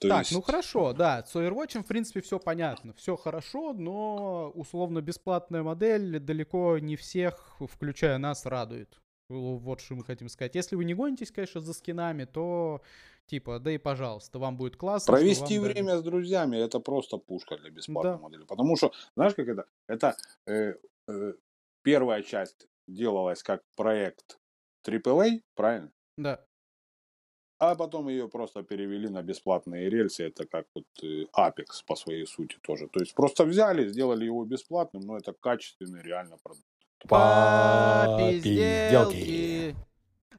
То 0.00 0.08
так, 0.08 0.20
есть... 0.20 0.32
ну 0.32 0.40
хорошо, 0.40 0.94
да, 0.94 1.22
с 1.26 1.36
Overwatch, 1.36 1.82
в 1.82 1.86
принципе, 1.86 2.22
все 2.22 2.38
понятно, 2.38 2.94
все 2.94 3.16
хорошо, 3.16 3.74
но 3.74 4.50
условно 4.54 5.02
бесплатная 5.02 5.62
модель 5.62 6.18
далеко 6.18 6.78
не 6.78 6.96
всех, 6.96 7.56
включая 7.60 8.16
нас, 8.16 8.46
радует. 8.46 8.98
Вот 9.28 9.80
что 9.80 9.94
мы 9.94 10.04
хотим 10.04 10.30
сказать. 10.30 10.54
Если 10.54 10.74
вы 10.74 10.86
не 10.86 10.94
гонитесь, 10.94 11.30
конечно, 11.30 11.60
за 11.60 11.74
скинами, 11.74 12.24
то 12.24 12.80
типа, 13.26 13.58
да 13.58 13.72
и 13.72 13.78
пожалуйста, 13.78 14.38
вам 14.38 14.56
будет 14.56 14.76
классно. 14.76 15.12
Провести 15.12 15.58
время 15.58 15.88
дали... 15.88 16.00
с 16.00 16.02
друзьями 16.02 16.56
это 16.56 16.80
просто 16.80 17.18
пушка 17.18 17.58
для 17.58 17.70
бесплатной 17.70 18.14
да. 18.14 18.18
модели. 18.18 18.44
Потому 18.44 18.76
что, 18.76 18.92
знаешь, 19.14 19.34
как 19.34 19.48
это? 19.48 19.66
Это 19.86 20.16
э, 20.46 20.74
э, 21.08 21.34
первая 21.82 22.22
часть 22.22 22.68
делалась 22.88 23.42
как 23.42 23.62
проект 23.76 24.38
AAA, 24.84 25.42
правильно? 25.54 25.92
Да. 26.16 26.44
А 27.60 27.74
потом 27.74 28.08
ее 28.08 28.26
просто 28.26 28.62
перевели 28.62 29.08
на 29.08 29.22
бесплатные 29.22 29.90
рельсы. 29.90 30.24
Это 30.24 30.46
как 30.46 30.64
вот 30.74 30.86
э, 31.02 31.26
Apex 31.36 31.84
по 31.86 31.94
своей 31.94 32.26
сути 32.26 32.56
тоже. 32.62 32.88
То 32.88 33.00
есть 33.00 33.14
просто 33.14 33.44
взяли, 33.44 33.86
сделали 33.86 34.24
его 34.24 34.46
бесплатным, 34.46 35.02
но 35.02 35.18
это 35.18 35.34
качественный 35.34 36.02
реально 36.02 36.38
продукт. 36.42 36.64
По 37.06 38.16
пизделке. 38.18 39.76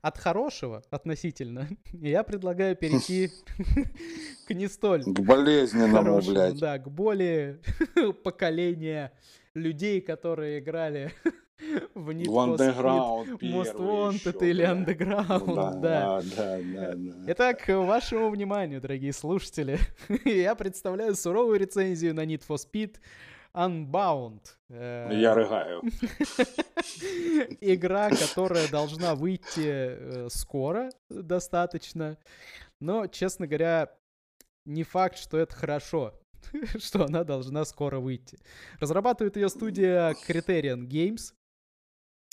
От 0.02 0.18
хорошего 0.18 0.82
относительно 0.90 1.68
я 1.94 2.24
предлагаю 2.24 2.76
перейти 2.76 3.30
к 4.48 4.54
не 4.54 4.68
столь 4.68 5.04
к 5.04 5.20
болезненному, 5.20 6.20
блядь. 6.22 6.58
Да, 6.58 6.80
к 6.80 6.90
более 6.90 7.62
поколения 8.24 9.12
людей, 9.54 10.02
которые 10.02 10.58
играли 10.58 11.12
в 11.94 12.10
Need 12.10 12.26
for 12.26 12.58
Speed 12.58 13.40
Most 13.42 13.76
Wanted 13.76 14.46
или 14.46 14.64
Underground, 14.66 15.56
да, 15.56 15.72
да. 15.72 16.22
Да, 16.36 16.58
да, 16.60 16.94
да. 16.96 17.32
Итак, 17.34 17.68
вашему 17.68 18.30
вниманию, 18.30 18.82
дорогие 18.82 19.14
слушатели, 19.14 19.80
я 20.26 20.56
представляю 20.56 21.16
суровую 21.16 21.60
рецензию 21.60 22.16
на 22.16 22.26
Need 22.26 22.44
for 22.48 22.58
Speed 22.58 22.98
Unbound. 23.54 24.42
Э, 24.70 25.10
я 25.12 25.36
рыгаю. 25.36 25.82
Игра, 27.62 28.10
которая 28.10 28.68
должна 28.70 29.16
выйти 29.16 29.68
э, 29.68 30.28
скоро 30.30 30.90
достаточно, 31.10 32.18
но, 32.80 33.08
честно 33.08 33.48
говоря, 33.48 33.92
не 34.66 34.84
факт, 34.84 35.18
что 35.18 35.38
это 35.38 35.56
хорошо. 35.56 36.14
что 36.80 37.06
она 37.06 37.24
должна 37.24 37.66
скоро 37.66 38.00
выйти. 38.00 38.40
Разрабатывает 38.80 39.36
ее 39.36 39.50
студия 39.50 40.16
Criterion 40.28 40.88
Games, 40.88 41.34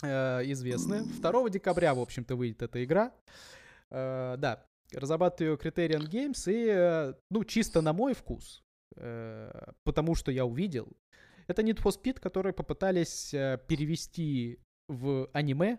э, 0.02 0.43
известная. 0.52 1.02
2 1.02 1.50
декабря, 1.50 1.95
в 1.95 2.00
общем-то, 2.00 2.37
выйдет 2.37 2.62
эта 2.62 2.85
игра. 2.85 3.12
Э, 3.90 4.37
да, 4.38 4.64
разрабатываю 4.93 5.57
Criterion 5.57 6.09
Games, 6.09 6.50
и, 6.50 6.67
э, 6.69 7.14
ну, 7.31 7.45
чисто 7.45 7.81
на 7.81 7.93
мой 7.93 8.14
вкус, 8.14 8.62
потому 9.85 10.14
что 10.14 10.33
я 10.33 10.45
увидел, 10.45 10.88
это 11.47 11.62
Need 11.62 11.83
for 11.83 11.93
Speed, 11.93 12.21
которые 12.21 12.52
попытались 12.52 13.31
перевести 13.31 14.59
в 14.88 15.28
аниме 15.33 15.78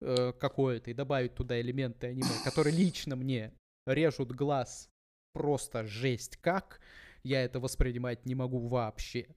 какое-то 0.00 0.90
и 0.90 0.94
добавить 0.94 1.34
туда 1.34 1.60
элементы 1.60 2.08
аниме, 2.08 2.42
которые 2.44 2.74
лично 2.74 3.14
мне 3.14 3.52
режут 3.86 4.32
глаз 4.32 4.88
просто 5.32 5.84
жесть 5.84 6.38
как 6.38 6.80
я 7.22 7.44
это 7.44 7.60
воспринимать 7.60 8.26
не 8.26 8.34
могу 8.34 8.66
вообще. 8.68 9.28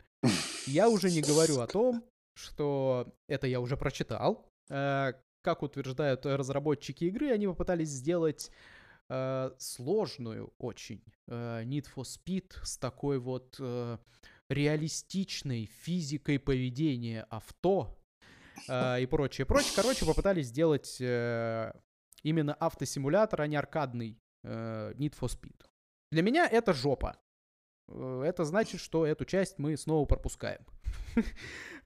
Я 0.66 0.90
уже 0.90 1.12
не 1.12 1.22
говорю 1.22 1.60
о 1.60 1.68
том, 1.68 2.04
что 2.36 3.14
это 3.28 3.48
я 3.48 3.60
уже 3.60 3.78
прочитал. 3.78 4.52
Э, 4.70 5.14
как 5.42 5.62
утверждают 5.62 6.26
разработчики 6.26 7.06
игры, 7.06 7.32
они 7.32 7.48
попытались 7.48 7.90
сделать 7.90 8.50
э, 9.10 9.52
сложную 9.58 10.54
очень 10.58 11.04
э, 11.28 11.64
Need 11.66 11.88
for 11.94 12.04
Speed 12.04 12.54
с 12.64 12.78
такой 12.78 13.20
вот 13.20 13.60
реалистичной 14.50 15.66
физикой 15.66 16.38
поведения 16.38 17.26
авто 17.30 17.98
и 18.68 19.08
прочее, 19.10 19.46
прочее. 19.46 19.72
Короче, 19.76 20.06
попытались 20.06 20.48
сделать 20.48 21.00
именно 21.02 22.54
автосимулятор, 22.60 23.42
а 23.42 23.48
не 23.48 23.56
аркадный 23.56 24.20
Need 24.44 25.18
for 25.20 25.28
Speed. 25.28 25.66
Для 26.12 26.22
меня 26.22 26.48
это 26.48 26.74
жопа. 26.74 27.18
Э, 27.88 28.24
это 28.26 28.46
значит, 28.46 28.80
что 28.82 29.06
эту 29.06 29.26
часть 29.26 29.60
мы 29.60 29.78
снова 29.78 30.06
пропускаем. 30.06 30.62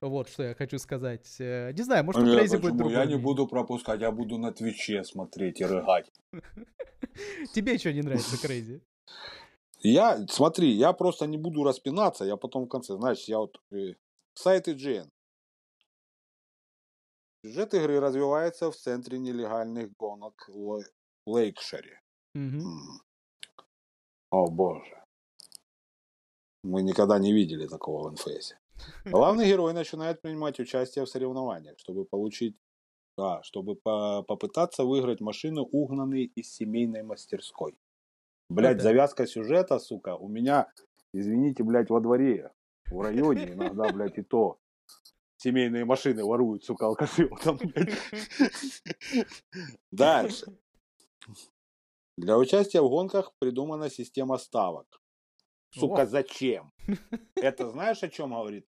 Вот 0.00 0.28
что 0.28 0.44
я 0.44 0.54
хочу 0.54 0.78
сказать. 0.78 1.40
Э, 1.40 1.72
не 1.72 1.82
знаю, 1.82 2.04
может, 2.04 2.22
у 2.22 2.24
Крейзи 2.24 2.56
будет 2.58 2.76
другой. 2.76 2.94
Я 2.94 3.04
не 3.04 3.16
буду 3.16 3.46
пропускать, 3.48 4.00
я 4.00 4.12
буду 4.12 4.38
на 4.38 4.52
Твиче 4.52 5.02
смотреть 5.02 5.60
и 5.60 5.64
рыгать. 5.64 6.10
Тебе 7.52 7.78
что 7.78 7.92
не 7.92 8.02
нравится, 8.02 8.40
Crazy? 8.40 8.80
Я, 9.80 10.26
смотри, 10.28 10.70
я 10.70 10.92
просто 10.92 11.26
не 11.26 11.36
буду 11.36 11.64
распинаться, 11.64 12.24
я 12.24 12.36
потом 12.36 12.64
в 12.64 12.68
конце, 12.68 12.94
знаешь, 12.94 13.24
я 13.28 13.38
вот 13.38 13.60
э, 13.72 13.94
сайт 14.34 14.68
IGN. 14.68 15.08
Сюжет 17.44 17.74
игры 17.74 18.00
развивается 18.00 18.70
в 18.70 18.76
центре 18.76 19.18
нелегальных 19.18 19.92
гонок 19.96 20.48
в 20.48 20.82
Лейкшире. 21.26 22.00
О 24.30 24.50
боже. 24.50 25.02
Мы 26.68 26.82
никогда 26.82 27.18
не 27.18 27.32
видели 27.32 27.66
такого 27.66 28.08
в 28.08 28.12
NFS. 28.12 28.54
Главный 29.06 29.46
герой 29.46 29.72
начинает 29.72 30.20
принимать 30.20 30.60
участие 30.60 31.06
в 31.06 31.08
соревнованиях, 31.08 31.78
чтобы 31.78 32.04
получить, 32.04 32.56
да, 33.16 33.42
чтобы 33.42 33.74
по 33.74 34.22
попытаться 34.22 34.84
выиграть 34.84 35.20
машину, 35.20 35.62
угнанные 35.62 36.26
из 36.26 36.52
семейной 36.52 37.02
мастерской. 37.02 37.78
Блять, 38.50 38.82
завязка 38.82 39.26
сюжета, 39.26 39.78
сука, 39.78 40.16
у 40.16 40.28
меня, 40.28 40.70
извините, 41.14 41.64
блядь, 41.64 41.88
во 41.88 42.00
дворе, 42.00 42.52
в 42.90 43.00
районе 43.00 43.54
иногда, 43.54 43.88
блядь, 43.92 44.18
и 44.18 44.22
то 44.22 44.58
семейные 45.38 45.86
машины 45.86 46.22
воруют, 46.22 46.64
сука, 46.64 46.86
алкаши. 46.86 47.30
Там, 47.44 47.58
Дальше. 49.90 50.58
Для 52.18 52.36
участия 52.36 52.82
в 52.82 52.90
гонках 52.90 53.32
придумана 53.38 53.88
система 53.88 54.36
ставок. 54.36 55.00
Сука, 55.70 56.06
зачем? 56.06 56.72
Это 57.34 57.70
знаешь, 57.70 58.02
о 58.02 58.08
чем 58.08 58.30
говорит? 58.30 58.66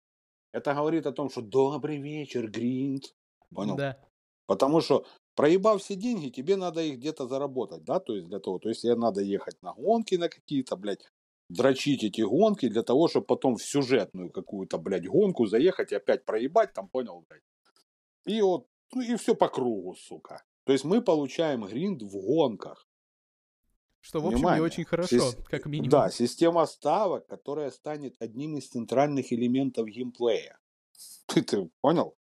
Это 0.53 0.75
говорит 0.75 1.07
о 1.07 1.13
том, 1.13 1.31
что 1.31 1.43
добрый 1.43 1.99
вечер, 1.99 2.51
Гринт. 2.51 3.15
Понял? 3.55 3.77
Да. 3.77 3.99
Потому 4.47 4.81
что 4.81 5.05
проебав 5.35 5.83
все 5.83 5.97
деньги, 5.97 6.31
тебе 6.31 6.57
надо 6.57 6.81
их 6.81 6.99
где-то 6.99 7.27
заработать, 7.27 7.85
да, 7.85 8.01
то 8.01 8.15
есть 8.15 8.29
для 8.29 8.39
того, 8.39 8.59
то 8.59 8.69
есть 8.69 8.83
тебе 8.83 8.95
надо 8.95 9.21
ехать 9.21 9.61
на 9.63 9.75
гонки 9.75 10.15
на 10.15 10.29
какие-то, 10.29 10.77
блядь, 10.77 11.05
дрочить 11.49 12.05
эти 12.05 12.23
гонки 12.23 12.69
для 12.69 12.83
того, 12.83 13.09
чтобы 13.09 13.27
потом 13.27 13.57
в 13.57 13.63
сюжетную 13.63 14.31
какую-то, 14.31 14.79
блядь, 14.79 15.07
гонку 15.07 15.47
заехать 15.47 15.93
и 15.93 15.97
опять 15.97 16.25
проебать, 16.25 16.73
там, 16.73 16.89
понял, 16.89 17.25
блядь. 17.29 17.43
И 18.25 18.41
вот, 18.41 18.67
ну 18.95 19.03
и 19.03 19.17
все 19.17 19.35
по 19.35 19.49
кругу, 19.49 19.95
сука. 19.95 20.43
То 20.65 20.73
есть 20.73 20.85
мы 20.85 21.03
получаем 21.03 21.65
гринд 21.65 22.03
в 22.03 22.13
гонках. 22.13 22.87
Что, 24.07 24.21
в 24.21 24.27
общем, 24.27 24.39
Внимание. 24.39 24.61
не 24.61 24.67
очень 24.67 24.85
хорошо, 24.85 25.09
Сис... 25.09 25.37
как 25.49 25.67
минимум. 25.67 25.91
Да, 25.91 26.11
система 26.11 26.65
ставок, 26.67 27.27
которая 27.27 27.73
станет 27.73 28.15
одним 28.21 28.57
из 28.57 28.69
центральных 28.69 29.33
элементов 29.33 29.89
геймплея. 29.89 30.61
Ты, 31.27 31.43
ты 31.43 31.69
понял? 31.81 32.17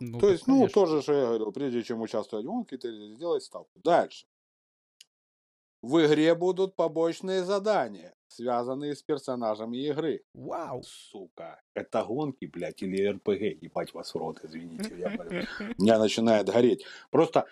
Ну, 0.00 0.18
То 0.18 0.30
есть, 0.30 0.48
ну, 0.48 0.66
тоже 0.66 1.00
же 1.00 1.12
я 1.12 1.26
говорил, 1.26 1.52
прежде 1.52 1.84
чем 1.84 2.00
участвовать 2.00 2.44
в 2.44 2.48
гонке, 2.48 2.76
ты 2.76 3.14
сделай 3.14 3.40
ставку. 3.40 3.70
Дальше. 3.84 4.26
В 5.80 6.04
игре 6.04 6.34
будут 6.34 6.74
побочные 6.74 7.44
задания, 7.44 8.12
связанные 8.26 8.96
с 8.96 9.02
персонажами 9.02 9.76
игры. 9.76 10.24
Вау! 10.34 10.82
Сука, 10.82 11.62
это 11.74 12.02
гонки, 12.02 12.46
блядь, 12.46 12.82
или 12.82 13.06
РПГ, 13.06 13.62
ебать 13.62 13.94
вас 13.94 14.12
в 14.12 14.18
рот, 14.18 14.40
извините. 14.42 14.98
Я, 14.98 15.10
меня 15.78 15.98
начинает 16.00 16.48
гореть. 16.48 16.84
Просто 17.10 17.46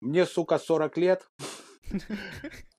мне, 0.00 0.26
сука, 0.26 0.58
40 0.58 0.96
лет. 0.98 1.30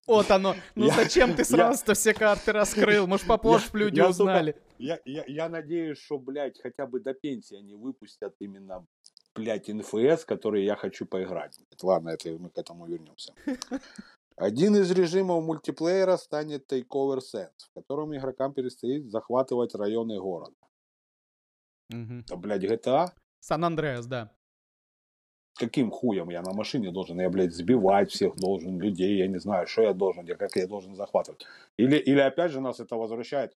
Вот 0.08 0.32
оно. 0.32 0.56
Ну 0.76 0.88
я, 0.88 0.96
зачем 0.96 1.36
ты 1.36 1.46
сразу-то 1.46 1.94
все 1.94 2.14
карты 2.14 2.52
раскрыл? 2.52 3.08
Может, 3.08 3.28
попозже 3.28 3.68
люди 3.74 3.98
я, 3.98 4.10
узнали. 4.10 4.52
Сука, 4.52 4.66
я, 4.80 5.00
я, 5.06 5.24
я 5.28 5.50
надеюсь, 5.50 6.00
что, 6.00 6.18
блядь, 6.18 6.60
хотя 6.60 6.86
бы 6.88 7.00
до 7.00 7.14
пенсии 7.14 7.56
они 7.58 7.76
выпустят 7.76 8.36
именно, 8.40 8.86
блядь, 9.36 9.70
НФС, 9.70 10.26
который 10.26 10.66
я 10.66 10.76
хочу 10.76 11.06
поиграть. 11.06 11.60
Ладно, 11.82 12.10
это 12.10 12.30
мы 12.32 12.50
к 12.50 12.58
этому 12.58 12.88
вернемся. 12.88 13.34
Один 14.36 14.76
из 14.76 14.90
режимов 14.92 15.44
мультиплеера 15.44 16.18
станет 16.18 16.72
Takeover 16.72 17.20
Sense, 17.20 17.70
в 17.70 17.74
котором 17.76 18.16
игрокам 18.16 18.54
предстоит 18.54 19.12
захватывать 19.12 19.76
районы 19.76 20.20
города. 20.20 20.56
Угу. 21.94 22.24
Да, 22.28 22.36
блядь, 22.38 22.64
GTA? 22.64 23.12
Сан-Андреас, 23.40 24.08
да. 24.08 24.32
Каким 25.62 25.92
хуем 25.92 26.32
я 26.32 26.42
на 26.42 26.54
машине 26.54 26.92
должен? 26.92 27.22
Я, 27.22 27.30
блядь, 27.30 27.54
сбивать 27.54 28.10
всех 28.10 28.36
должен, 28.36 28.80
людей, 28.80 29.18
я 29.18 29.28
не 29.28 29.40
знаю, 29.40 29.68
что 29.68 29.84
я 29.84 29.94
должен, 29.94 30.26
я, 30.26 30.36
как 30.36 30.56
я 30.56 30.66
должен 30.66 30.96
захватывать. 30.96 31.46
Или, 31.78 31.98
или 31.98 32.20
опять 32.20 32.52
же 32.52 32.62
нас 32.62 32.80
это 32.80 32.96
возвращает 32.96 33.54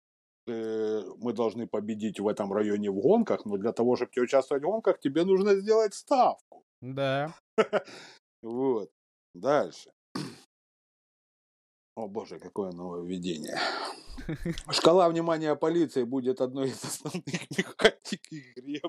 э, 0.46 1.00
мы 1.16 1.32
должны 1.32 1.66
победить 1.66 2.20
в 2.20 2.28
этом 2.28 2.52
районе 2.52 2.90
в 2.90 3.00
гонках, 3.00 3.46
но 3.46 3.56
для 3.56 3.72
того, 3.72 3.96
чтобы 3.96 4.10
тебе 4.12 4.24
участвовать 4.24 4.62
в 4.62 4.66
гонках, 4.66 5.00
тебе 5.00 5.24
нужно 5.24 5.54
сделать 5.54 5.94
ставку. 5.94 6.62
Да. 6.82 7.34
Вот. 8.42 8.90
Дальше. 9.34 9.90
О 11.96 12.08
боже, 12.08 12.38
какое 12.40 12.72
нововведение. 12.72 13.56
Шкала 14.70 15.08
внимания 15.08 15.54
полиции 15.54 16.02
будет 16.02 16.40
одной 16.40 16.68
из 16.68 16.82
основных 16.82 17.50
механик 17.58 18.20
игре. 18.30 18.82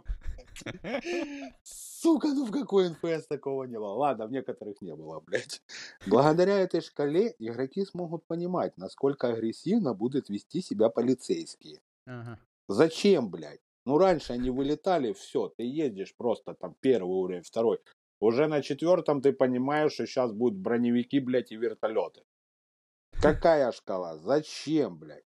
Сука, 1.64 2.30
ну 2.30 2.46
в 2.46 2.52
какой 2.52 2.90
НФС 2.90 3.28
такого 3.28 3.66
не 3.66 3.78
было? 3.78 3.94
Ладно, 3.94 4.26
в 4.26 4.32
некоторых 4.32 4.82
не 4.82 4.96
было, 4.96 5.20
блядь. 5.20 5.62
Благодаря 6.08 6.58
этой 6.58 6.82
шкале 6.82 7.36
игроки 7.38 7.86
смогут 7.86 8.26
понимать, 8.26 8.78
насколько 8.78 9.28
агрессивно 9.28 9.94
будут 9.94 10.30
вести 10.30 10.62
себя 10.62 10.90
полицейские. 10.90 11.82
Ага. 12.08 12.40
Зачем, 12.68 13.30
блядь? 13.30 13.62
Ну, 13.86 14.00
раньше 14.00 14.34
они 14.34 14.50
вылетали, 14.50 15.14
все, 15.14 15.50
ты 15.50 15.64
едешь 15.64 16.16
просто 16.18 16.56
там 16.56 16.76
первый 16.82 17.16
уровень, 17.16 17.44
второй. 17.44 17.80
Уже 18.20 18.48
на 18.48 18.64
четвертом 18.64 19.22
ты 19.22 19.32
понимаешь, 19.32 19.94
что 19.94 20.08
сейчас 20.08 20.32
будут 20.32 20.58
броневики, 20.58 21.20
блядь, 21.20 21.52
и 21.52 21.56
вертолеты. 21.56 22.24
Какая 23.22 23.72
шкала? 23.72 24.18
Зачем, 24.18 24.98
блядь? 24.98 25.24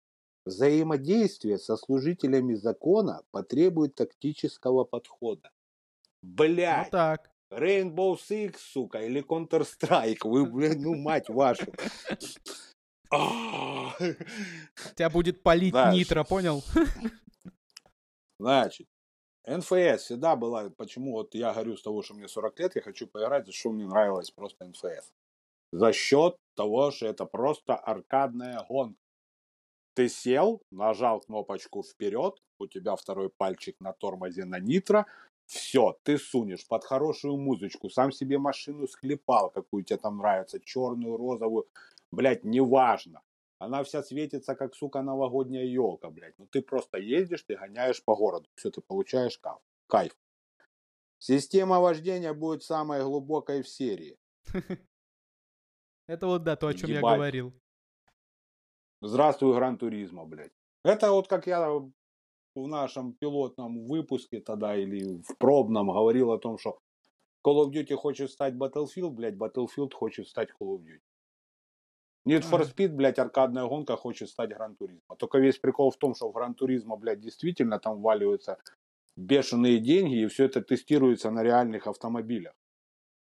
Взаимодействие 0.44 1.58
со 1.58 1.76
служителями 1.76 2.54
закона 2.54 3.22
потребует 3.30 3.94
тактического 3.94 4.84
подхода. 4.84 5.50
Блядь! 6.22 6.86
Ну 6.86 6.90
так. 6.90 7.30
Rainbow 7.50 8.16
Six, 8.16 8.56
сука, 8.58 9.02
или 9.02 9.22
Counter-Strike. 9.22 10.20
Вы, 10.24 10.46
блядь, 10.46 10.78
ну 10.78 10.94
мать 10.94 11.28
вашу. 11.28 11.66
Тебя 14.96 15.10
будет 15.10 15.42
палить 15.42 15.74
нитро, 15.74 16.24
понял? 16.24 16.64
Значит, 18.38 18.88
НФС 19.46 20.02
всегда 20.02 20.34
была, 20.34 20.70
почему 20.70 21.12
вот 21.12 21.34
я 21.34 21.52
говорю 21.52 21.76
с 21.76 21.82
того, 21.82 22.02
что 22.02 22.14
мне 22.14 22.26
40 22.26 22.58
лет, 22.58 22.76
я 22.76 22.82
хочу 22.82 23.06
поиграть, 23.06 23.46
за 23.46 23.52
что 23.52 23.70
мне 23.70 23.86
нравилось 23.86 24.30
просто 24.30 24.64
НФС 24.64 25.12
за 25.72 25.92
счет 25.92 26.36
того, 26.54 26.90
что 26.90 27.06
это 27.06 27.24
просто 27.24 27.74
аркадная 27.74 28.64
гонка. 28.68 28.98
Ты 29.94 30.08
сел, 30.08 30.62
нажал 30.70 31.20
кнопочку 31.20 31.82
вперед, 31.82 32.42
у 32.58 32.66
тебя 32.66 32.96
второй 32.96 33.28
пальчик 33.28 33.76
на 33.80 33.92
тормозе 33.92 34.44
на 34.44 34.58
нитро, 34.58 35.06
все, 35.46 35.98
ты 36.02 36.18
сунешь 36.18 36.66
под 36.66 36.84
хорошую 36.84 37.36
музычку, 37.36 37.90
сам 37.90 38.12
себе 38.12 38.38
машину 38.38 38.86
склепал, 38.86 39.50
какую 39.50 39.84
тебе 39.84 39.98
там 39.98 40.18
нравится, 40.18 40.60
черную, 40.60 41.16
розовую, 41.16 41.68
блядь, 42.10 42.44
неважно. 42.44 43.20
Она 43.58 43.84
вся 43.84 44.02
светится, 44.02 44.54
как, 44.54 44.74
сука, 44.74 45.02
новогодняя 45.02 45.64
елка, 45.64 46.10
блядь. 46.10 46.38
Ну 46.38 46.46
ты 46.46 46.62
просто 46.62 46.98
ездишь, 46.98 47.42
ты 47.42 47.56
гоняешь 47.56 48.02
по 48.02 48.16
городу, 48.16 48.48
все, 48.54 48.70
ты 48.70 48.80
получаешь 48.80 49.38
кайф. 49.38 49.60
кайф. 49.86 50.16
Система 51.18 51.80
вождения 51.80 52.32
будет 52.32 52.62
самой 52.62 53.02
глубокой 53.02 53.62
в 53.62 53.68
серии. 53.68 54.18
Это 56.12 56.26
вот 56.26 56.42
да, 56.42 56.56
то, 56.56 56.66
о 56.66 56.74
чем 56.74 56.90
Ебать. 56.90 57.02
я 57.02 57.16
говорил. 57.16 57.52
Здравствуй, 59.00 59.54
Gran 59.54 59.78
Turismo, 59.78 60.26
блядь. 60.26 60.52
Это 60.84 61.10
вот 61.10 61.26
как 61.26 61.46
я 61.46 61.66
в 61.70 61.90
нашем 62.54 63.14
пилотном 63.14 63.86
выпуске 63.86 64.40
тогда 64.40 64.76
или 64.76 65.22
в 65.22 65.38
пробном 65.38 65.86
говорил 65.86 66.32
о 66.32 66.38
том, 66.38 66.58
что 66.58 66.78
Call 67.46 67.64
of 67.64 67.72
Duty 67.72 67.94
хочет 67.94 68.30
стать 68.30 68.52
Battlefield, 68.52 69.12
блядь, 69.12 69.36
Battlefield 69.36 69.94
хочет 69.94 70.28
стать 70.28 70.50
Call 70.50 70.76
of 70.76 70.82
Duty. 70.84 71.00
Need 72.28 72.42
for 72.42 72.60
Speed, 72.60 72.88
блядь, 72.88 73.18
аркадная 73.18 73.64
гонка 73.64 73.96
хочет 73.96 74.28
стать 74.28 74.50
Gran 74.50 74.76
Turismo. 74.76 75.16
Только 75.16 75.38
весь 75.38 75.58
прикол 75.58 75.90
в 75.90 75.96
том, 75.96 76.14
что 76.14 76.28
в 76.28 76.34
Gran 76.34 76.54
Turismo, 76.54 76.96
блядь, 76.96 77.20
действительно 77.20 77.78
там 77.78 78.02
валиваются 78.02 78.58
бешеные 79.16 79.78
деньги, 79.78 80.20
и 80.20 80.26
все 80.26 80.44
это 80.44 80.60
тестируется 80.60 81.30
на 81.30 81.42
реальных 81.42 81.86
автомобилях. 81.86 82.52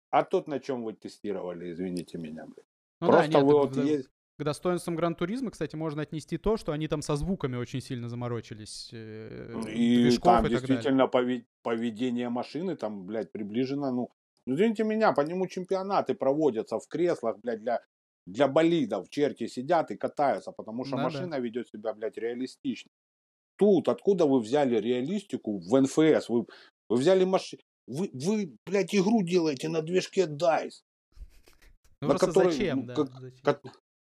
А 0.08 0.24
тут 0.24 0.48
на 0.48 0.60
чем 0.60 0.82
вы 0.82 0.94
тестировали, 0.94 1.70
извините 1.70 2.16
меня, 2.16 2.46
блядь. 2.46 2.69
Ну, 3.00 3.06
Просто 3.06 3.30
да, 3.30 3.38
нет, 3.38 3.46
вы 3.46 3.52
вот 3.54 3.74
к, 3.74 3.76
есть... 3.78 4.08
к 4.38 4.44
достоинствам 4.44 4.96
Гран-туризма, 4.96 5.50
кстати, 5.50 5.76
можно 5.76 6.02
отнести 6.02 6.38
то, 6.38 6.56
что 6.56 6.72
они 6.72 6.88
там 6.88 7.02
со 7.02 7.16
звуками 7.16 7.56
очень 7.56 7.80
сильно 7.80 8.08
заморочились. 8.08 8.90
Э, 8.92 9.62
и 9.74 10.16
там 10.18 10.46
и 10.46 10.50
действительно 10.50 11.08
далее. 11.08 11.44
поведение 11.62 12.28
машины 12.28 12.76
там, 12.76 13.06
блядь, 13.06 13.32
приближено, 13.32 13.90
ну, 13.90 14.10
ну, 14.46 14.54
извините 14.54 14.84
меня, 14.84 15.12
по 15.12 15.22
нему 15.22 15.46
чемпионаты 15.46 16.14
проводятся 16.14 16.78
в 16.78 16.86
креслах, 16.88 17.38
блядь, 17.42 17.60
для 17.60 17.80
для 18.26 18.48
болидов 18.48 19.08
черти 19.10 19.46
сидят 19.46 19.90
и 19.90 19.96
катаются, 19.96 20.52
потому 20.52 20.84
что 20.84 20.96
Да-да. 20.96 21.04
машина 21.04 21.40
ведет 21.40 21.68
себя, 21.68 21.92
блядь, 21.94 22.16
реалистично. 22.18 22.90
Тут 23.56 23.88
откуда 23.88 24.26
вы 24.26 24.40
взяли 24.40 24.76
реалистику 24.76 25.58
в 25.58 25.80
НФС? 25.80 26.28
Вы, 26.28 26.46
вы 26.88 26.96
взяли 26.96 27.24
машину... 27.24 27.62
Вы, 27.86 28.10
вы, 28.12 28.56
блядь, 28.64 28.94
игру 28.94 29.22
делаете 29.22 29.68
на 29.68 29.82
движке 29.82 30.26
DICE. 30.26 30.82
Ну, 32.00 32.08
на 32.08 32.18
который, 32.18 32.52
зачем, 32.52 32.80
ну, 32.80 32.86
да? 32.86 32.94
как- 32.94 33.10
зачем? 33.20 33.40
Как- 33.42 33.62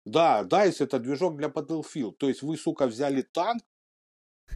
Да, 0.04 0.44
DICE 0.44 0.84
это 0.84 0.98
движок 0.98 1.36
для 1.36 1.48
Battlefield. 1.48 2.12
То 2.18 2.28
есть 2.28 2.42
вы, 2.42 2.56
сука, 2.56 2.86
взяли 2.86 3.22
танк, 3.22 3.62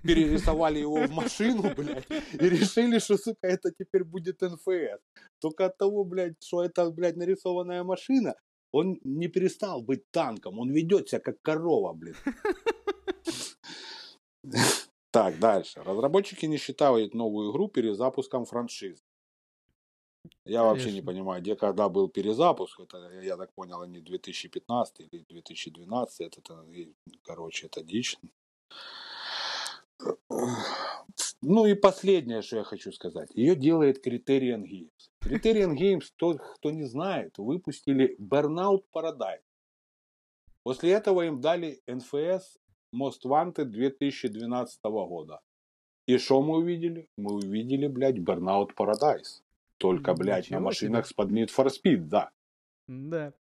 перерисовали 0.02 0.80
его 0.80 1.06
в 1.06 1.10
машину, 1.10 1.62
блядь, 1.76 2.06
и 2.10 2.48
решили, 2.48 2.98
что, 2.98 3.16
сука, 3.16 3.46
это 3.46 3.70
теперь 3.70 4.04
будет 4.04 4.40
НФС. 4.42 5.00
Только 5.40 5.66
от 5.66 5.78
того, 5.78 6.04
блядь, 6.04 6.42
что 6.42 6.64
это, 6.64 6.90
блядь, 6.90 7.16
нарисованная 7.16 7.84
машина, 7.84 8.34
он 8.72 8.98
не 9.04 9.28
перестал 9.28 9.82
быть 9.82 10.10
танком, 10.10 10.58
он 10.58 10.70
ведет 10.70 11.08
себя 11.08 11.20
как 11.20 11.40
корова, 11.42 11.92
блин. 11.92 12.16
Так, 15.10 15.38
дальше. 15.38 15.80
Разработчики 15.84 16.44
не 16.46 16.56
считают 16.56 17.14
новую 17.14 17.52
игру 17.52 17.68
перезапуском 17.68 18.44
франшизы. 18.44 19.00
Я 20.44 20.62
вообще 20.62 20.86
не 20.86 21.00
Конечно. 21.00 21.12
понимаю, 21.12 21.42
где 21.42 21.56
когда 21.56 21.88
был 21.88 22.08
перезапуск. 22.08 22.80
Это, 22.80 23.20
я 23.22 23.36
так 23.36 23.52
понял, 23.54 23.80
они 23.80 24.00
2015 24.00 25.00
или 25.00 25.24
2012. 25.28 26.20
Это, 26.20 26.40
это, 26.40 26.64
короче, 27.22 27.66
это 27.66 27.82
дичь. 27.82 28.18
Ну 31.40 31.66
и 31.66 31.74
последнее, 31.74 32.42
что 32.42 32.56
я 32.56 32.64
хочу 32.64 32.92
сказать. 32.92 33.30
Ее 33.34 33.54
делает 33.54 34.06
Criterion 34.06 34.64
Games. 34.64 34.90
Criterion 35.22 35.76
Games, 35.76 36.10
тот, 36.16 36.38
кто 36.56 36.70
не 36.70 36.84
знает, 36.84 37.38
выпустили 37.38 38.16
Burnout 38.18 38.84
Paradise. 38.94 39.42
После 40.62 40.92
этого 40.92 41.22
им 41.22 41.40
дали 41.40 41.82
NFS 41.86 42.42
Most 42.94 43.24
Wanted 43.24 43.66
2012 43.66 44.80
года. 44.82 45.40
И 46.06 46.18
что 46.18 46.42
мы 46.42 46.58
увидели? 46.58 47.08
Мы 47.16 47.34
увидели, 47.34 47.86
блядь, 47.86 48.18
Burnout 48.18 48.74
Paradise. 48.74 49.43
Только, 49.84 50.14
блядь, 50.14 50.50
на 50.50 50.60
машинах 50.60 51.06
с 51.06 51.12
под 51.12 51.30
Need 51.30 51.50
for 51.54 51.66
Speed, 51.66 52.08
да. 52.08 52.30
Да. 52.88 53.32